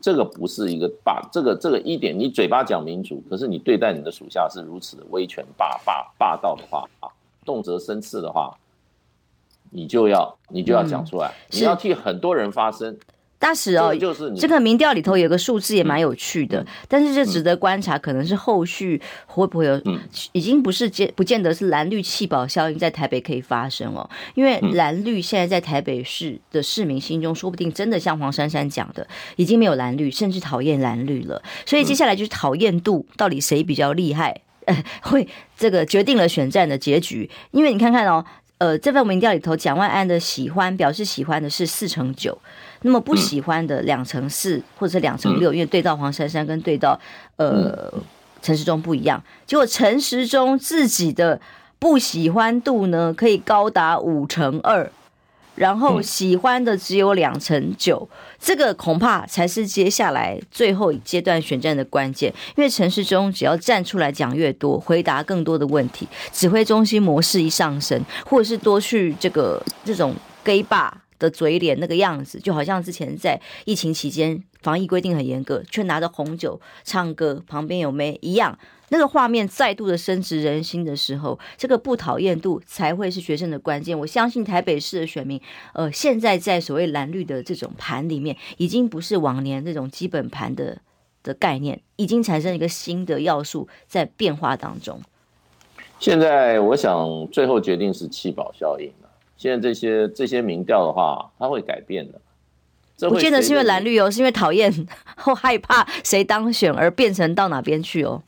[0.00, 7.08] 这个不是一个霸，这个这个一点，你嘴巴讲民主，可是你对待你的属下是如此的威权霸霸霸道的话啊，
[7.44, 8.56] 动辄生刺的话，
[9.70, 12.96] 你就要你就要讲出来，嗯、你要替很多人发声。
[13.38, 19.98] 大使哦，就是这个民调里头有个数字也蛮有趣的，嗯、但是这值得观察，可能是后续会不会有，嗯、
[20.30, 38.24] 已经不是见不见得是蓝绿弃保效应在台北可以发生哦，因为蓝绿现在在台北市的市民心中，说不定真的像黄珊珊讲的，已经没有蓝绿，甚至讨厌蓝绿了，所以接下来就是讨厌度到底谁比较厉害， 呃，会这个决定了选战的结局，因为你看看哦，
[38.58, 42.36] 呃，这份民调里头，蒋万安的喜欢表示喜欢的是四成九。
[42.84, 46.98] 那么不喜欢的两成四或者两成六，因为对到黄珊珊跟对到
[47.36, 47.92] 呃
[48.40, 51.40] 陈时中不一样，结果陈时中自己的
[51.78, 54.90] 不喜欢度呢可以高达五成二，
[55.54, 70.90] 然后喜欢的只有两成九，这个恐怕才是接下来最后一阶段选战的关键，因为陈时中只要站出来讲越多，回答更多的问题，指挥中心模式一上升，或者是多去这个这种 gay bar。
[71.18, 78.58] 的嘴脸那个样子，就好像之前在疫情期间防疫规定很严格，却拿着红酒唱歌，旁边有没一样，
[78.92, 83.98] 那个画面再度的深植人心的时候，这个不讨厌度才会是学生的关键。
[83.98, 85.40] 我相信台北市的选民，
[85.72, 90.76] 呃，现在在所谓蓝绿的这种盘里面，已经不是往年那种基本盘的
[91.22, 95.00] 的概念，已经产生一个新的要素在变化当中。
[95.98, 98.92] 现在我想最后决定是弃保效应。
[99.38, 102.20] 现在这些这些民调的话，它会改变的。
[103.08, 104.70] 不见得是因为蓝绿哦，是因为讨厌
[105.16, 108.22] 或害怕谁当选而变成到哪边去哦。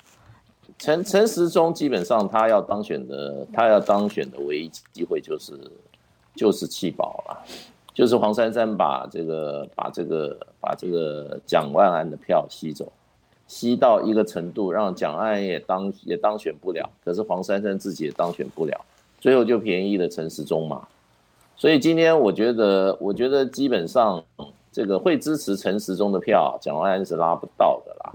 [0.85, 5.59] 陈陈时中基本上他要当选的，他要当选的唯一机会就是
[6.37, 7.43] 就是弃保了，
[7.95, 12.93] 就是黄珊珊把这个把这个把这个蒋万安的票吸走，
[13.49, 18.79] 吸到一个程度，让蒋万安也当也当选不了，可是黄珊珊自己也当选不了，
[19.19, 20.87] 最后就便宜了陈时中嘛。
[21.57, 24.23] 所以今天我觉得，我觉得基本上
[24.71, 28.13] 这个会支持陈时中的票，蒋万安是拉不到的啦。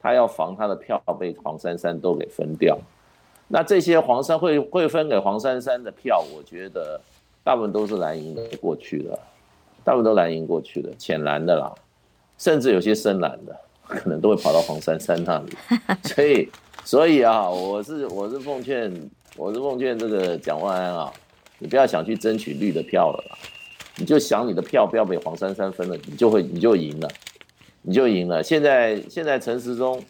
[0.00, 2.78] 他要防他的票被黄珊珊都给分掉。
[3.48, 7.00] 那这些黄珊会会分给黄珊珊的票，我觉得
[7.42, 9.18] 大部分都是蓝营的过去的，
[9.82, 11.72] 大部分都蓝营过去的，浅蓝的啦，
[12.36, 13.56] 甚至有些深蓝的，
[13.86, 15.56] 可能都会跑到黄珊珊那里。
[16.04, 16.48] 所以，
[16.84, 18.92] 所以啊，我是我是奉劝，
[19.36, 21.12] 我是奉劝这个蒋万安啊。
[21.58, 23.38] 你不要想去争取绿的票了啦，
[23.96, 27.08] 你就想你的票不要被黄珊珊分了，你就会你就赢了，
[27.82, 28.42] 你就赢了。
[28.42, 30.02] 现在现在陈时中，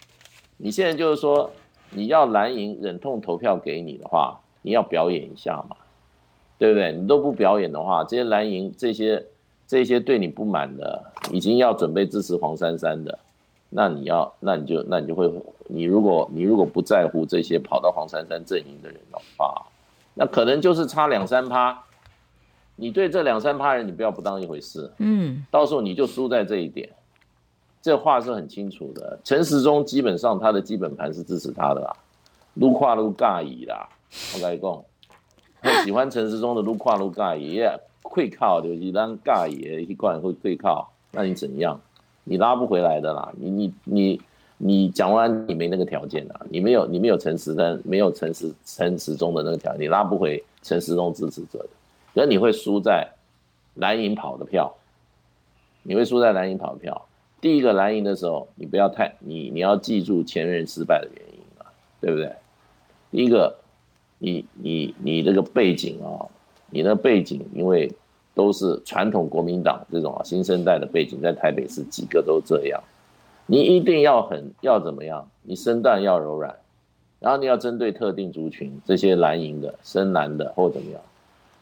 [0.57, 1.51] 你现在就是说
[1.91, 5.77] 你要蓝营忍痛投票给你的话，你要表演一下嘛，
[6.59, 6.93] 对不对？
[6.93, 9.25] 你都不表演的话，这些蓝营这些
[9.67, 11.03] 这些对你不满的，
[11.33, 13.19] 已经要准备支持黄珊珊的，
[13.69, 15.31] 那你要那你就那你就会，
[15.67, 19.65] 你如果你如果不在乎这些跑到黄珊珊阵营的人的话。
[20.21, 21.81] 那可能就是差两三趴，
[22.75, 26.89] 你对这两三趴人，你不要不当一回事，嗯，到时候你就输在这一点，
[27.81, 29.19] 这话是很清楚的。
[29.25, 31.97] 陈时中基本上他的基本盘是支持他的啦，
[32.55, 33.89] 撸跨撸尬椅啦，
[34.35, 34.85] 我跟你讲，
[35.63, 41.81] 会喜欢陈时中的撸跨撸尬椅，也会靠就是让尬椅一贯会会靠，那你怎样？
[42.25, 44.21] 你拉不回来的啦，你你你。
[44.61, 51.69] 你讲完，你没那个条件啊，你没有，你没有陈时中，没有陈时陈时中的那个条件，你拉不回陈时中支持者的，
[52.13, 53.09] 可你会输在
[53.75, 54.75] 蓝营跑的票，
[55.85, 57.07] 你会输在蓝营跑的票。
[57.41, 61.71] 第一个蓝营的时候，你不要太，你你要记住前任失败的原因啊，
[62.01, 62.33] 对不对？
[63.11, 63.57] 第一个，
[64.19, 66.27] 你你你这个背景啊，
[66.71, 67.93] 你那背景，因为
[68.35, 72.83] 都是传统国民党这种啊新生代的背景，在台北市几个都这样。
[73.47, 75.29] 你一定要很要怎么样？
[75.43, 76.55] 你身段要柔软，
[77.21, 81.01] 然后你要针对特定族群，这些蓝营的、深蓝的或怎么样，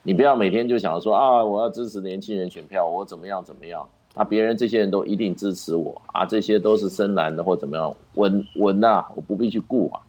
[0.02, 3.88] 你不要每天就想说啊，我要支持年轻人选票，我怎么样怎么样？
[4.16, 7.94] 啊，别人这些人都一定支持我啊，这些都是深蓝的或怎么样？
[8.14, 10.00] 稳稳呐，我不必去顾啊。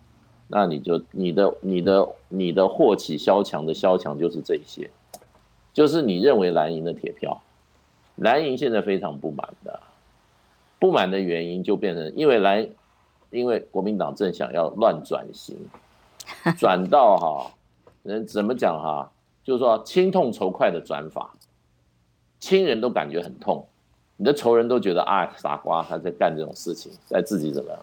[0.48, 4.90] 那你就你的你的你的祸起萧墙的萧墙就是这些，
[5.74, 7.42] 就是你认为蓝营的铁票，
[8.16, 9.80] 蓝营现在非常不满的。
[10.80, 12.66] 不满的原因就变成，因为蓝，
[13.32, 15.58] 因为国民党正想要乱转型，
[16.58, 17.52] 转到哈，
[18.04, 19.12] 人怎么讲哈，
[19.44, 21.34] 就是说亲痛仇快的转法，
[22.40, 23.68] 亲人都感觉很痛，
[24.18, 27.80] 你的仇人都觉得啊傻瓜他在干这种事情，在自己怎么样，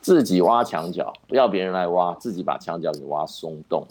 [0.00, 3.86] 自己挖墙角，不要别人来挖，自己把墙角给挖松动。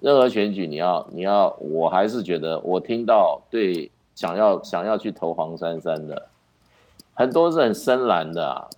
[0.00, 6.28] 任何选举你要你要，我还是觉得我听到对想要想要去投黄珊珊的。
[7.14, 8.68] 很多是很深蓝的，啊，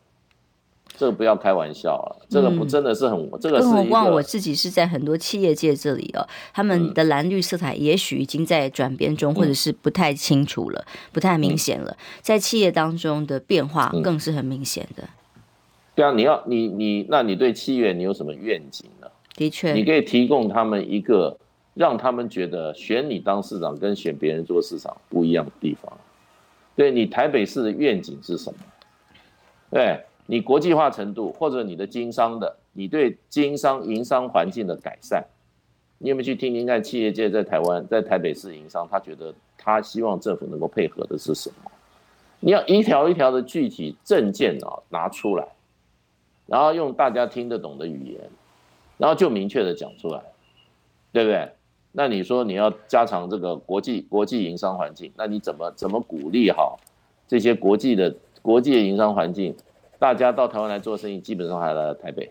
[0.96, 2.06] 这个不要开玩笑啊！
[2.28, 3.64] 这个不真的是很，嗯、这个是。
[3.64, 11.90] 更何况我自己是在很多企业界这里哦，他们的蓝绿色彩也许已经在转变中，嗯、或者是不太清楚了，不太明显了。
[11.90, 15.08] 嗯、在企业当中的变化更是很明显的。
[15.96, 19.08] 对啊，你要你你，那你对企业你有什么愿景呢？
[19.34, 21.36] 的确，你可以提供他们一个
[21.74, 25.92] 让他们觉得选你当市长跟选别人做市长不一样的地方。
[26.76, 28.58] 对你台北市的愿景是什么？
[29.70, 35.24] 对你国际化程度，或者你的经商的，你对经商营商环境的改善，
[35.98, 41.70] 你有没有去听听看企业界在台湾在台北市营商，他觉得他希望政府能够配合的是什么？
[42.40, 45.46] 你要一条一条的具体政见啊拿出来，
[46.46, 48.20] 然后用大家听得懂的语言，
[48.96, 50.22] 然后就明确的讲出来，
[51.12, 51.48] 对不对？
[51.92, 56.78] 那你说你要加强这个国际国际营商环境，那你怎么怎么鼓励好
[57.28, 59.54] 这些国际的国际的营商环境？
[60.04, 62.30] 大家到台湾来做生意，基本上还来台北，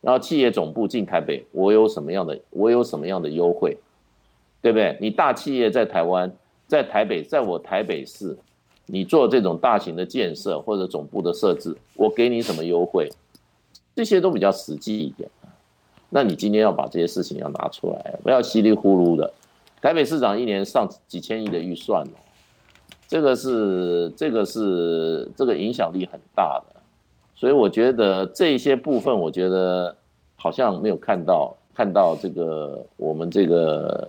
[0.00, 3.78] 然后企业总部进台北，我有什么样的我有什么样的优惠，
[4.60, 4.98] 对不对？
[5.00, 6.28] 你大企业在台湾，
[6.66, 8.36] 在台北，在我台北市，
[8.86, 13.08] 你做这种大型的建设或者总部的设置，我给你什么优惠？
[13.94, 15.30] 这些都比较实际一点。
[16.10, 19.32] 那你今天要把这些事情要拿出来，不要稀里糊涂的。
[19.80, 22.04] 台北市长一年上几千亿的预算，
[23.06, 26.73] 这个是这个是这个影响力很大的，
[27.44, 29.94] 所以我觉得这一些部分，我觉得
[30.34, 34.08] 好像没有看到看到这个我们这个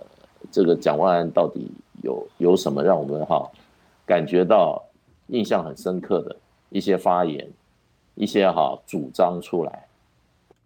[0.50, 1.70] 这个蒋万安到底
[2.02, 3.46] 有有什么让我们哈
[4.06, 4.82] 感觉到
[5.26, 6.34] 印象很深刻的
[6.70, 7.46] 一些发言，
[8.14, 9.86] 一些哈主张出来。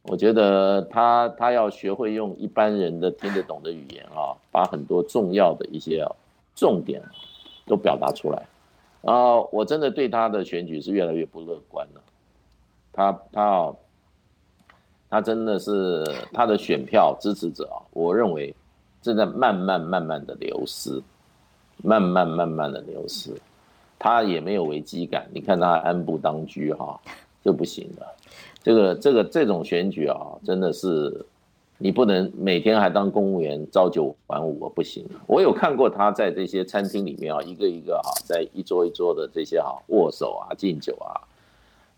[0.02, 6.06] 我觉得他他要学会用一般人的听得懂的语言啊，把很多重要的一些
[6.54, 7.02] 重点
[7.66, 8.46] 都表达出来。
[9.02, 12.00] 然后我真的对他的选举是越来越不乐观了。
[12.92, 13.74] 他他啊，
[15.08, 18.54] 他真的是他的选票支持者啊，我认为
[19.02, 21.02] 正在慢慢慢慢的流失，
[21.82, 23.32] 慢慢慢慢的流失，
[23.98, 25.26] 他也没有危机感。
[25.32, 27.00] 你看他安步当居哈，
[27.42, 28.06] 就不行了。
[28.62, 31.24] 这个这个这种选举啊，真的是
[31.78, 35.06] 你不能每天还当公务员朝九晚五啊，不行。
[35.26, 41.16] 我有看过他在这些餐厅里面啊，一个一个啊，在一桌一桌的这些哈握手啊、敬酒啊，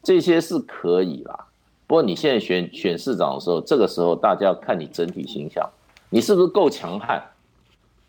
[0.02, 1.46] 这些是可以啦。
[1.86, 5.68] 不过你现在选选市长的时候，这个时候大家要看你整体形象，
[6.10, 7.22] 你是不是够强悍？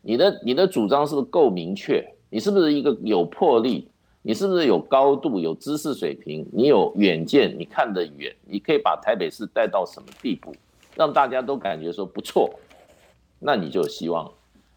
[0.01, 2.05] 你的你的主张是不是够明确？
[2.29, 3.87] 你是不是一个有魄力？
[4.25, 6.47] 你是不是有高度、有知识水平？
[6.53, 10.55] 你有远见，你看得远，你可以把台北市带到什么地步，
[10.95, 12.49] 让大家都感觉说不错，
[13.37, 14.31] 那你就有希望。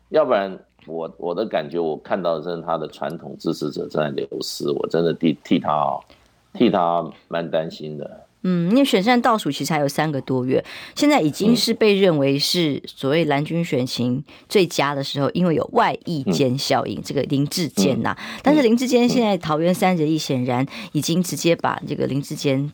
[0.08, 6.00] 要不然，我我的感觉，我看到的是他的传统支持者正在流失，我真的替替他啊，
[6.56, 8.22] 替他蛮担心的。
[8.48, 22.72] 嗯，因为选战倒数其实还有三个多月，现在已经是被认为是所谓蓝军选情最佳的时候，因为有外溢间效应，这个林志坚呐，但是林志坚现在桃园三结义，显然已经直接把这个林志坚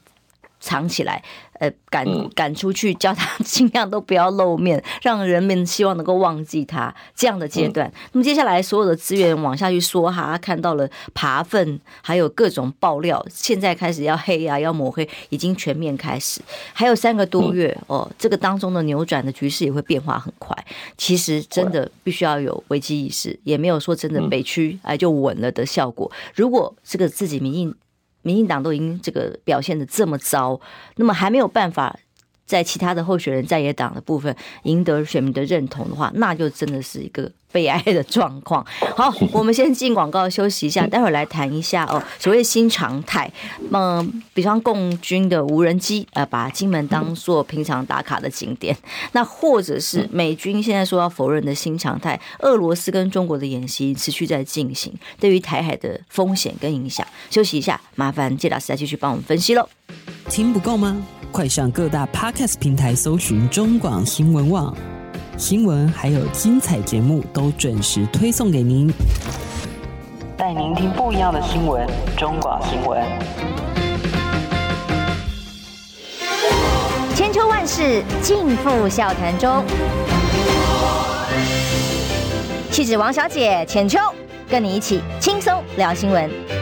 [0.63, 1.23] 藏起来。
[1.59, 7.87] 呃，赶赶出去，叫他 尽量都不要露面，让人们希望能够忘记他这样的阶段。
[7.87, 16.41] 嗯、那么接下来所有的资源往下去说哈，看到了扒粪，还有各种爆料，现在开始要黑啊，要抹黑，已经全面开始。
[16.73, 20.57] 还有三个多月哦，这个当中的扭转的局势也会变化很快。
[20.99, 26.11] 其实真的必须要有危机意识，也没有说真的北区哎就稳了的效果。
[26.35, 27.73] 如果这个自己民意。
[28.23, 30.61] 民进党都已经这个表现的这么糟，
[30.97, 31.99] 那么还没有办法
[32.47, 37.31] 在其他的候选人在野党的部分赢得选民的认同的话，那就真的是一个。
[37.53, 38.67] 悲哀的状况。
[38.97, 42.03] 好， 我们先进广告休息一下， 待会儿来谈一下哦。
[42.19, 43.31] 所谓新常态，
[43.71, 48.77] 嗯，比方共军的无人机，呃，把金门当做平常打卡的景点，
[49.13, 57.07] 那或者是美军现在说要否认的新常态，俄罗斯跟中国的演习持续在进行，对于台海的风险跟影响。
[57.31, 59.69] 休息一下，麻烦谢老师再继续帮我们分析喽。
[60.29, 60.97] 听不够吗？
[61.31, 65.02] 快上各大 Podcast 平台搜寻中广新闻网。
[65.37, 68.93] 新闻还有精彩节目都准时推送给您，
[70.37, 71.87] 带您听不一样的新闻。
[72.17, 73.03] 中广新闻，
[77.15, 79.65] 千秋万世尽付笑谈中。
[82.71, 83.99] 气质王小姐浅秋，
[84.49, 86.62] 跟你一起轻松聊新闻。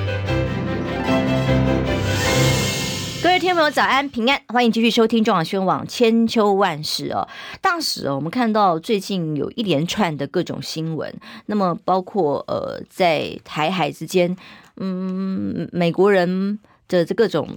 [3.40, 7.26] 听众朋友，早安平安，欢迎继续收听中广宣网千秋万世哦。
[7.62, 11.10] 当时哦，我们看到最近有一连串的各种新闻，
[11.46, 14.36] 那么包括呃，在台海之间，
[14.76, 17.48] 嗯，美国人的这各种。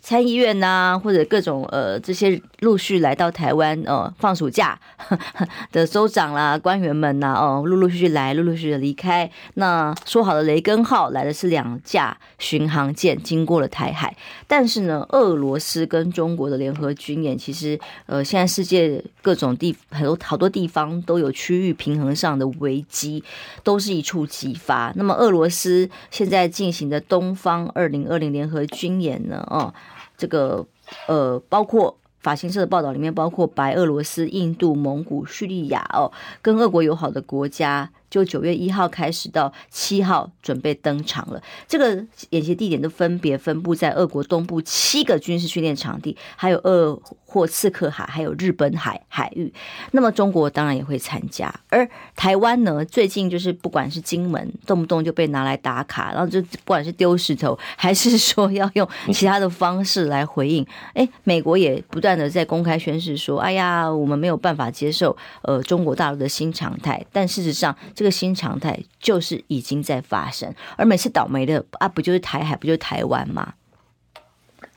[0.00, 4.78] 参议院呐、或者各种呃这些陆续来到台湾呃放暑假
[5.72, 9.30] 的州长啦、官员们呐、哦陆陆续续来，陆陆续续的离开。
[9.54, 14.16] 那说好的雷根号来的是两架巡航舰，经过了台海。
[14.46, 23.22] 但是呢，俄罗斯跟中国的联合军演，其实呃现在世界各种地很多好多地方都有区域平衡上的危机，
[23.62, 24.92] 都是一触即发。
[24.96, 29.74] 那么俄罗斯现在进行的东方二零二零联合军演呢，哦。
[30.18, 30.66] 这个
[31.06, 36.12] 呃，包括法新社的报道里面，包括白俄罗斯、印度、蒙古、叙利亚哦，
[36.42, 37.90] 跟俄国友好的国家。
[38.10, 41.42] 就九月一号开始到七号准备登场了。
[41.66, 49.52] 这个演习地点都分别分布在俄国东部七个军事训练场地，还有鄂霍次克海，还有日本海海域。
[49.90, 51.52] 那么中国当然也会参加。
[51.68, 51.86] 而
[52.16, 60.66] 台湾呢，最近就是不管是金门，动不动就被拿来打卡，然后就不管是丢石头，还是说要用其他的方式来回应。
[60.94, 73.54] 哎，美国也不断的在公开宣示说：“哎呀，我们没有办法接受呃中国大陆的新常态。”但事实上，这个新常态就是已经在发生，而每次倒霉的啊，不就是台海，不就是台湾吗？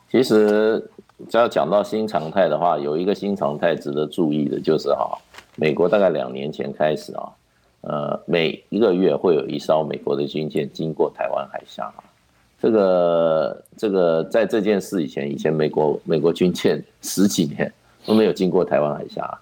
[0.09, 0.89] 其实，
[1.29, 5.15] 只要讲到新常态的话，有一个新常态值得注意的，就是哈，
[5.55, 7.29] 美国大概两年前开始啊，
[7.81, 11.93] 呃，每一个月会有一艘美国的军舰经过台湾海峡。
[12.59, 17.71] 这个这个，在这件事以前，以前美国美国军舰十几年
[18.03, 19.39] 都没有经过台湾海峡。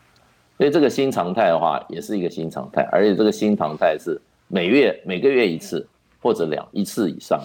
[0.60, 5.88] 所以这个新常态的话，也是一个新常态，而且这个新常态是每月每个月一次
[6.22, 7.42] 或者两一次以上，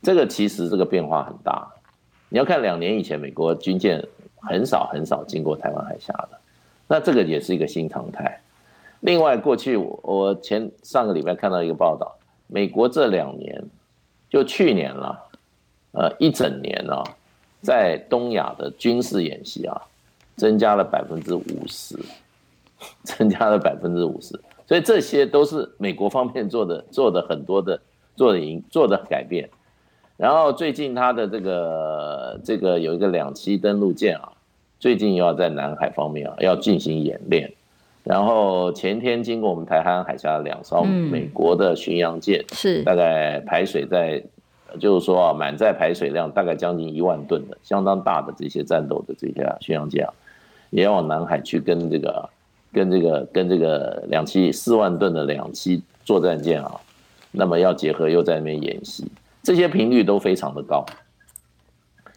[0.00, 1.68] 这个其实这个变化很大。
[2.28, 4.00] 你要看两年以前，美国军舰
[4.36, 6.38] 很少很少经过台湾海峡的，
[6.86, 8.40] 那这个也是一个新常态。
[9.00, 12.16] 另外，过去我前上个礼拜看到一个报道，
[12.46, 13.60] 美国这两年
[14.30, 15.18] 就去年了，
[15.90, 17.02] 呃，一整年啊，
[17.62, 19.82] 在东亚的军事演习啊，
[20.36, 21.98] 增加了百分之五十。
[23.02, 27.80] 增加了百分之五十，所以这些都是美国方面做的做的很多的
[28.16, 29.48] 做的赢做的改变。
[30.16, 34.32] 然后最近他的这个这个有一个两栖登陆舰啊，
[34.80, 37.52] 最近又要在南海方面啊要进行演练。
[38.04, 44.22] 然后前天经过我们台湾海峡两艘美国的巡洋舰，是大概排水在，
[44.80, 50.12] 就是说啊满载排水量大概将近一万吨的相当大的这些战斗的这些巡洋舰啊，
[50.70, 52.28] 也要往南海去跟这个
[52.72, 56.80] 跟这个跟这个两栖四万吨的两栖作战舰啊，
[57.30, 59.06] 那么要结合又在那边演习，
[59.42, 60.84] 这些频率都非常的高。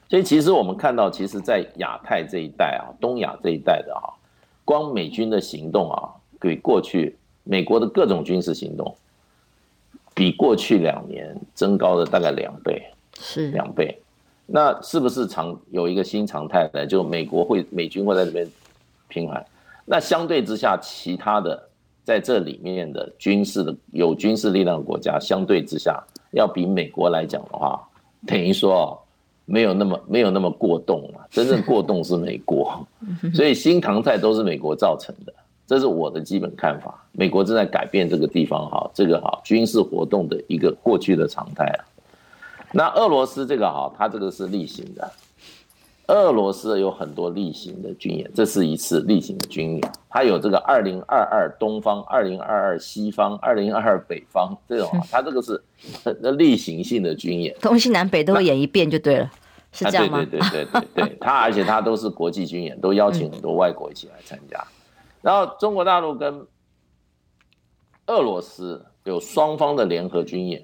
[0.10, 4.12] 所以其实我们看到，其实，在亚太这一带啊，东亚这一带的啊。
[4.66, 8.94] 光美军的行动啊，比过去美国的各种军事行动，
[10.14, 12.84] 比过去两年增高了大概两倍，
[13.20, 13.98] 是两倍。
[14.46, 16.86] 那是不是常有一个新常态呢？
[16.86, 18.48] 就美国会美军会在这边
[19.08, 19.46] 频繁。
[19.92, 21.62] 那相对之下，其他的
[22.02, 27.78] 在这里面的军事的有军事力量的国家，相对之下要比美国来讲的话，
[28.26, 28.98] 等于说。
[29.44, 32.88] 没有那么没有那么过动啊，真正过动是美国，
[33.36, 35.34] 所以新常态都是美国造成的，
[35.68, 37.04] 这是我的基本看法。
[37.12, 41.80] 美国正在改变这个地方哈，这个哈军事活动的一个过去的常态啊。
[42.72, 45.12] 那俄罗斯这个哈，它这个是例行的，
[46.14, 55.62] 俄罗斯有很多例行的军演，这是一次例行的军演，它有这个二零二二东方、二零二二西方、二零二二北方这种啊，它这个是
[56.38, 59.32] 例行性的军演，东西南北都会演一遍就对了。
[59.74, 60.20] 是这样吗？
[60.20, 64.58] 啊、对对对对对对，他而且他都是国际军演，都邀请很多外国一起来参加。
[64.60, 66.46] 嗯、然后中国大陆跟
[68.08, 70.62] 俄罗斯有双方的联合军演，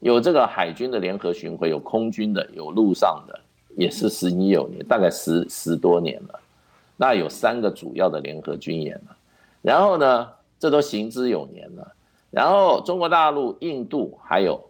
[0.00, 3.38] 有这个海军的联合巡回，有空军的，有陆上的，
[3.76, 6.40] 也是十几有年，大概十十多年了。
[6.96, 9.16] 那有三个主要的联合军演了。
[9.60, 11.92] 然后呢，这都行之有年了。
[12.30, 14.62] 然后中国大陆、印度还有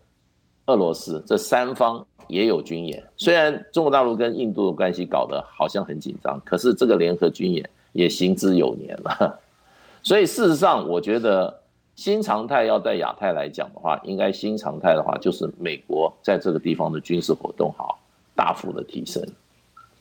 [0.66, 2.04] 俄罗斯这三方。
[2.28, 9.38] 也有军演，虽然中国大陆跟印度的关系搞得好像很紧张，可是这个联合军演也行之有年了。
[10.02, 11.60] 所以事实上，我觉得
[11.94, 17.98] 新常态要在亚太来讲的话，应该新常态的话就是美国在这个地方的军事活动好
[18.42, 19.24] 大幅的提升，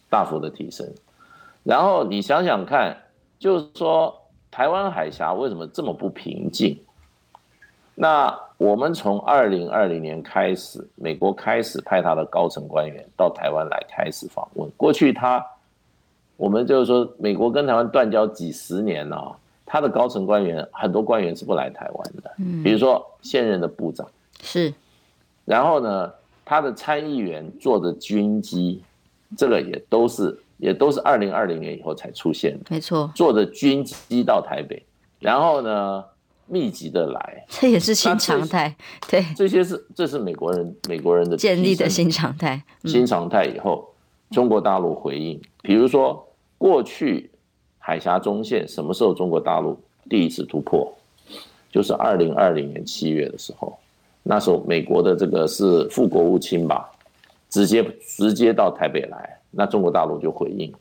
[0.09, 0.91] 大幅的提升。
[1.61, 2.97] 然后你想想看，
[3.37, 4.19] 就是说
[4.49, 6.75] 台湾海峡为什么这么不平静？
[7.93, 14.67] 那我们从二零二零年开始，美国开始派他的高层官员到台湾来开始访问。
[14.75, 15.45] 过去他，
[16.35, 19.37] 我们就是说，美国跟台湾断交几十年了，
[19.67, 22.31] 他的高层官员很多官员是不来台湾的，
[22.63, 24.07] 比如说现任的部长
[24.41, 24.73] 是，
[25.45, 26.11] 然后呢，
[26.45, 28.81] 他的参议员坐的军机，
[29.37, 34.83] 这个也都是也都是二零二零年以后才出现的，没错，坐着军机到台北，
[35.19, 36.03] 然后呢。
[36.47, 38.75] 密集的来，这也是新常态。
[39.09, 42.61] 对，这些是这是美国人美国人的建立的新常态。
[42.83, 43.87] 新常态以后，
[44.31, 46.27] 中国大陆回应，比如说
[46.57, 47.31] 过去
[47.77, 49.79] 海峡中线什么时候中国大陆
[50.09, 50.93] 第一次突破，
[51.71, 53.79] 就是二零二零年七月的时候，
[54.31, 56.89] 那时候美国的这个是副国务卿吧，
[57.49, 60.73] 直接直接到台北来，那中国大陆就回应。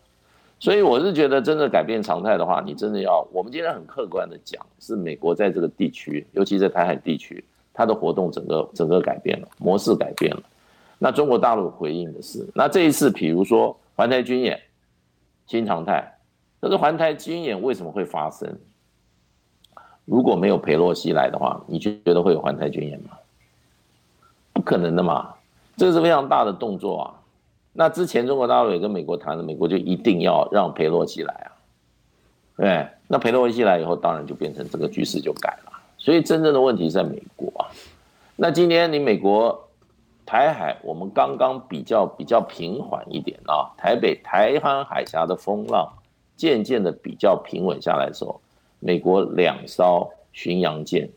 [0.61, 7.44] 所以我是觉得，真的改变常态的话，你真的要，我们今天很客观的讲，是美国在这个地区，尤其在台海地区，
[7.74, 10.42] 它的活动整个整个改变了，模式改变了。
[10.96, 14.57] 那中国大陆回应的是，那这一次，比如说环台军演，
[15.48, 16.09] 新常态，
[16.62, 18.48] 这个环台军演为什么会发生？
[20.05, 23.11] 如果没有裴洛西来的话，你觉得会有环台军演吗？
[24.71, 25.35] 可能的嘛，
[25.77, 27.14] 这个是非常大的动作啊。
[27.73, 31.51] 那之前中国大陆也跟美国谈了，美国就一定要让裴洛西来啊，
[32.57, 35.73] 对，那裴洛西来以后，当然就变成这个局势就改了。
[35.99, 37.66] 所以真正的问题在美国啊。
[38.37, 39.68] 那今天你美国
[40.25, 45.93] 台海，我们刚刚比较比较平缓一点啊，台北台湾海峡的风浪
[46.37, 48.41] 渐渐的比较平稳下来的时候，
[48.79, 51.11] 美国两艘巡洋舰，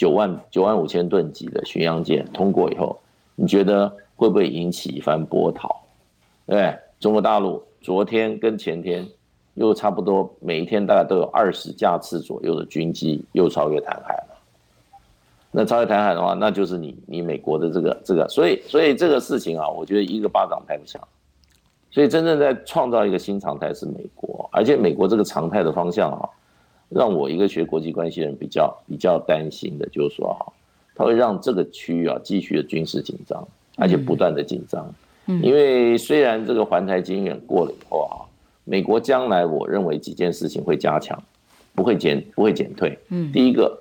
[0.00, 2.98] 九万九万五千吨级的巡洋舰通过以后，
[3.34, 3.94] 你觉得？
[4.16, 5.68] 会不会引起一番波涛？
[6.46, 9.06] 对，中国大陆昨天跟前天
[9.54, 14.36] 又差不多，每一天大概都有二十架次左右的军机又超越台海了。
[15.50, 21.00] 那超越台海的话，那就是你你美国的这个这个，所以所以这个事情啊，我觉得一个巴掌拍不响。
[21.90, 26.28] 所以真正在创造一个新常态是美国，而且美国这个常态的方向啊，
[26.90, 30.52] 让我一个学国际关系的人比较比较担心的，就是说哈，
[30.94, 33.42] 它会让这个区域啊继续的军事紧张。
[33.76, 34.92] 而且不断的紧张，
[35.24, 38.28] 嗯因为虽然这个环台军演过了以后啊，
[38.64, 41.18] 美国将来我认为几件事情会加强，
[41.74, 42.98] 不会减不会减退。
[43.08, 43.74] 嗯，第一个，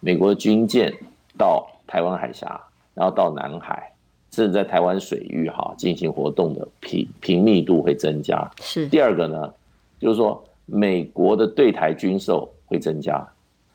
[0.00, 0.92] 美国军舰
[1.38, 2.60] 到台湾海峡，
[2.92, 3.90] 然后到南海，
[4.32, 8.46] 甚至在台湾水域哈进行活动的频频密度会增加。
[8.60, 8.86] 是。
[8.88, 9.50] 第二个呢，
[9.98, 13.26] 就是说美国的对台军售会增加，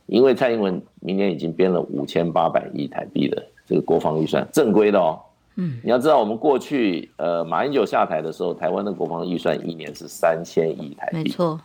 [0.06, 5.20] 因为蔡英文明年已经编了五千八百亿台币的这个国防预算，正规的哦。
[5.56, 11.60] 嗯，你要知道，我们过去呃，马英九下台的时候，台湾的国防预算一年是三千亿台币，没错。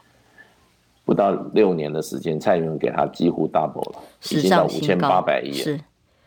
[1.07, 4.01] 不到六年的时间，蔡英文给他几乎 double 了，
[4.31, 5.53] 已经到五千八百亿。
[5.53, 5.81] 是，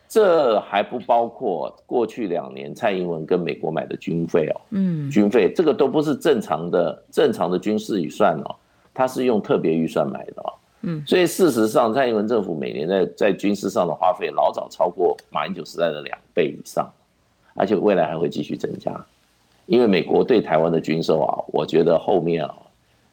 [0.10, 4.62] 这还不包括过去两年蔡英文跟美国买的军费哦。
[4.72, 8.56] 嗯，军费这个都不是正常的正常的军事预算哦，
[8.94, 10.54] 他是用特别预算买的哦。
[10.82, 16.92] 嗯，所以事实上，蔡英文政府每年在在军事上的花费老早超过马英九时代的两倍以上。
[17.54, 19.06] 而且未来还会继续增加，
[19.66, 22.56] 因为美国对台湾的军售啊，我觉得后面啊，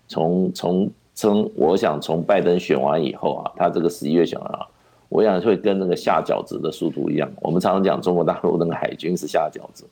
[0.06, 4.64] 从从从，我想从拜登选完以后啊，他这个十一月选完啊，
[5.08, 7.28] 我想会跟那个下饺子的速度一样。
[7.40, 9.84] 我们常常讲中国大陆那个海军是下饺子，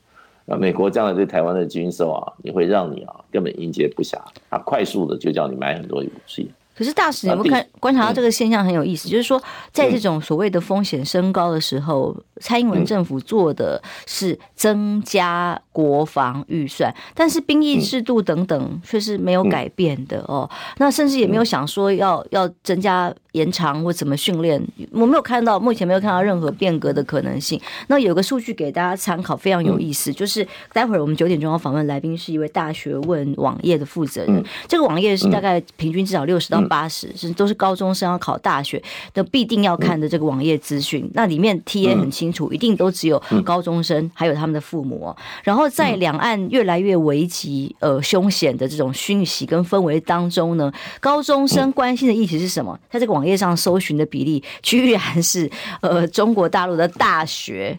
[0.47, 4.17] 啊，美国将来对台湾的军售啊，你会让你啊根本应接不暇，
[4.49, 6.51] 啊，快速的就叫你买很多武器。
[6.77, 9.43] 可是大使，你有没有看观察到这个现象很有意思，就是说，
[9.73, 20.49] 在这种所谓的风险升高的时候，蔡英文政府做的是增加国防预算，但是兵役制度等等却是没有改变的哦。
[20.79, 24.63] 那甚至也没有想说要要增加延长或怎么训练，
[24.93, 27.61] 我没有看到，目前没有看到任何变革的可能性。
[27.89, 36.67] 那有个数据给大家参考，非常有意思，就是待会儿我们九点钟要访问来宾是一位大学问网页的负责人，这个网页是大概平均至少六十到。
[36.69, 38.83] 八十是都是高中生要考大学
[39.15, 45.15] 的必定要看的这个网页资讯，那里面 TA 很清楚，一定都只有高中生还有他们的父母。
[45.45, 52.79] 然后在两岸越来越危急、呃凶险的这种讯息跟氛围当中呢，高中生关心的议题是什么？
[52.91, 55.51] 在这个网页上搜寻的比例居然是
[55.81, 57.79] 呃中国大陆的大学。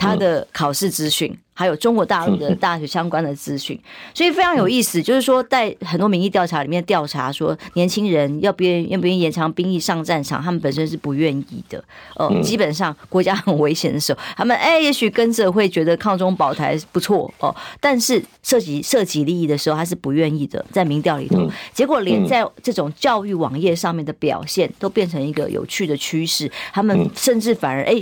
[0.00, 3.76] 他的考试资讯，还有中国大陆的大学相关的资讯，
[4.14, 5.02] 所以非常有意思。
[5.02, 11.82] 就是说，在很多民意调查里面调查说，年轻人要不愿意、愿不愿意延长兵役上战场，他们本身是不愿意的。
[12.14, 20.64] 哦，基本上国家很危险的时候，他们哎，也许跟着会觉得抗中保台不错哦，但是涉及涉及利益的时候，他是不愿意的。
[20.70, 21.44] 在民调里头，
[21.74, 26.48] 结果连在这种教育网页上面的表现，都变成一个有趣的趋势。
[26.72, 28.00] 他们甚至反而哎。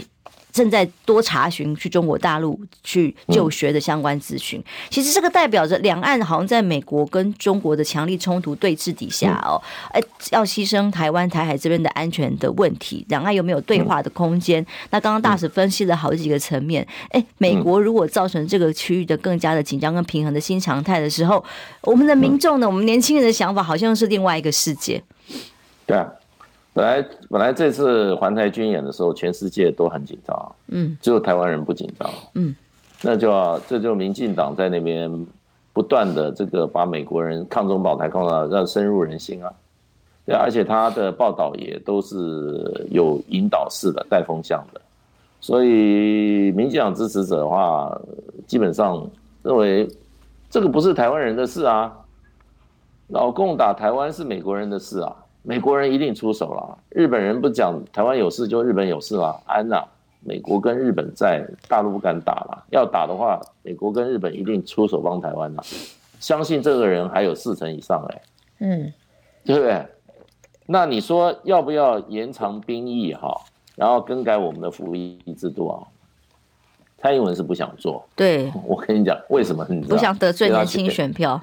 [0.57, 10.01] 正在多查询去中国大陆去就学的相关资讯，其实这个代表着两岸好像在美国跟中国的强力冲突对峙底下哦，哎，
[10.31, 14.65] 要牺牲台湾台海这边的安全的问题，两岸有没有对话的空间？
[14.89, 21.45] 那刚刚大使分析了好几个层面，哎，美国如果造成这个区域的更加的紧张跟平衡的新常态的时候，
[21.83, 25.03] 我们的民众呢，我们年轻人的想法好像是另外一个世界。
[25.85, 26.11] 对啊。
[26.77, 32.55] 本来本来这次环台军演的时候，全世界都很紧张，嗯，只有台湾人不紧张，嗯，
[33.01, 35.11] 那就要这就民进党在那边
[35.73, 39.51] 不断的这个把美国人抗中保台抗到让深入人心啊，
[40.27, 44.81] 对，而且他的报道也都是有引导式的带风向的，
[45.41, 47.99] 所以民进党支持者的话，
[48.47, 49.03] 基本上
[49.43, 49.89] 认为
[50.51, 51.91] 这个不是台湾人的事啊，
[53.09, 55.17] 老共打台湾是美国人的事啊。
[55.47, 59.81] 美国人一定出手了，日本人不讲台湾有事就日本有事了，安呐，
[60.21, 65.63] 美国跟日本在大陆不敢打了，要打的话，美国跟日本一定出手帮台湾了，
[66.19, 68.23] 相信这个人还有四成以上哎，
[68.59, 68.93] 嗯，
[69.45, 69.87] 对不对？
[70.67, 73.41] 那你说要不要延长兵役哈，
[73.77, 75.79] 然后更改我们的服役制度啊？
[76.99, 79.65] 蔡英文是不想做，对，我跟你讲为什么？
[79.71, 81.41] 你不想得罪年轻选票，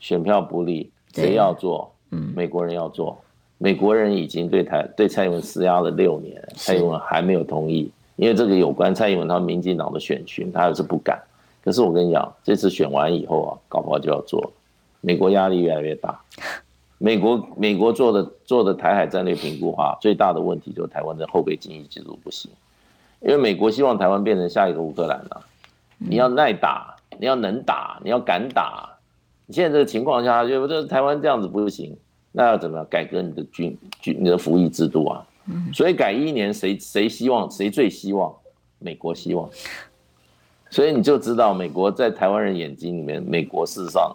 [0.00, 1.92] 选票不利，谁要做？
[2.12, 3.18] 嗯，美国人要做。
[3.58, 11.20] 美国人已经对台对蔡英文施压了六年，蔡英文还没有同意，因为这个有关蔡英文他们民进党的选群，他还是不敢。
[11.64, 14.52] 可是我跟你讲，这次选完以后啊，搞不好就要做。
[15.00, 16.20] 美国压力越来越大，
[16.98, 22.50] 美国美国做的做的台海战略评估啊，最大的问题就是台湾的后备经济制度不行，
[23.20, 25.40] 因为美国希望台湾变成下一个乌克兰啊，
[25.98, 28.90] 你要耐打，你要能打，你要敢打。
[29.46, 31.96] 你现在这个情况下，就这台湾这样子不行。
[32.38, 35.26] 那要怎么样改革你的军军你的服役制度啊？
[35.72, 38.30] 所以改一年谁谁希望谁最希望？
[38.78, 39.48] 美国希望，
[40.68, 44.14] 所以你就知道美国在台湾人眼睛里面，美国事实上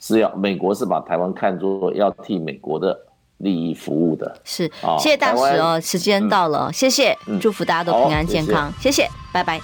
[0.00, 2.98] 是要美国是把台湾看作要替美国的
[3.38, 4.36] 利益服务的。
[4.42, 9.60] 是，谢谢大使哦，时间到了，谢谢，祝福大家都平安健康，谢谢，拜拜。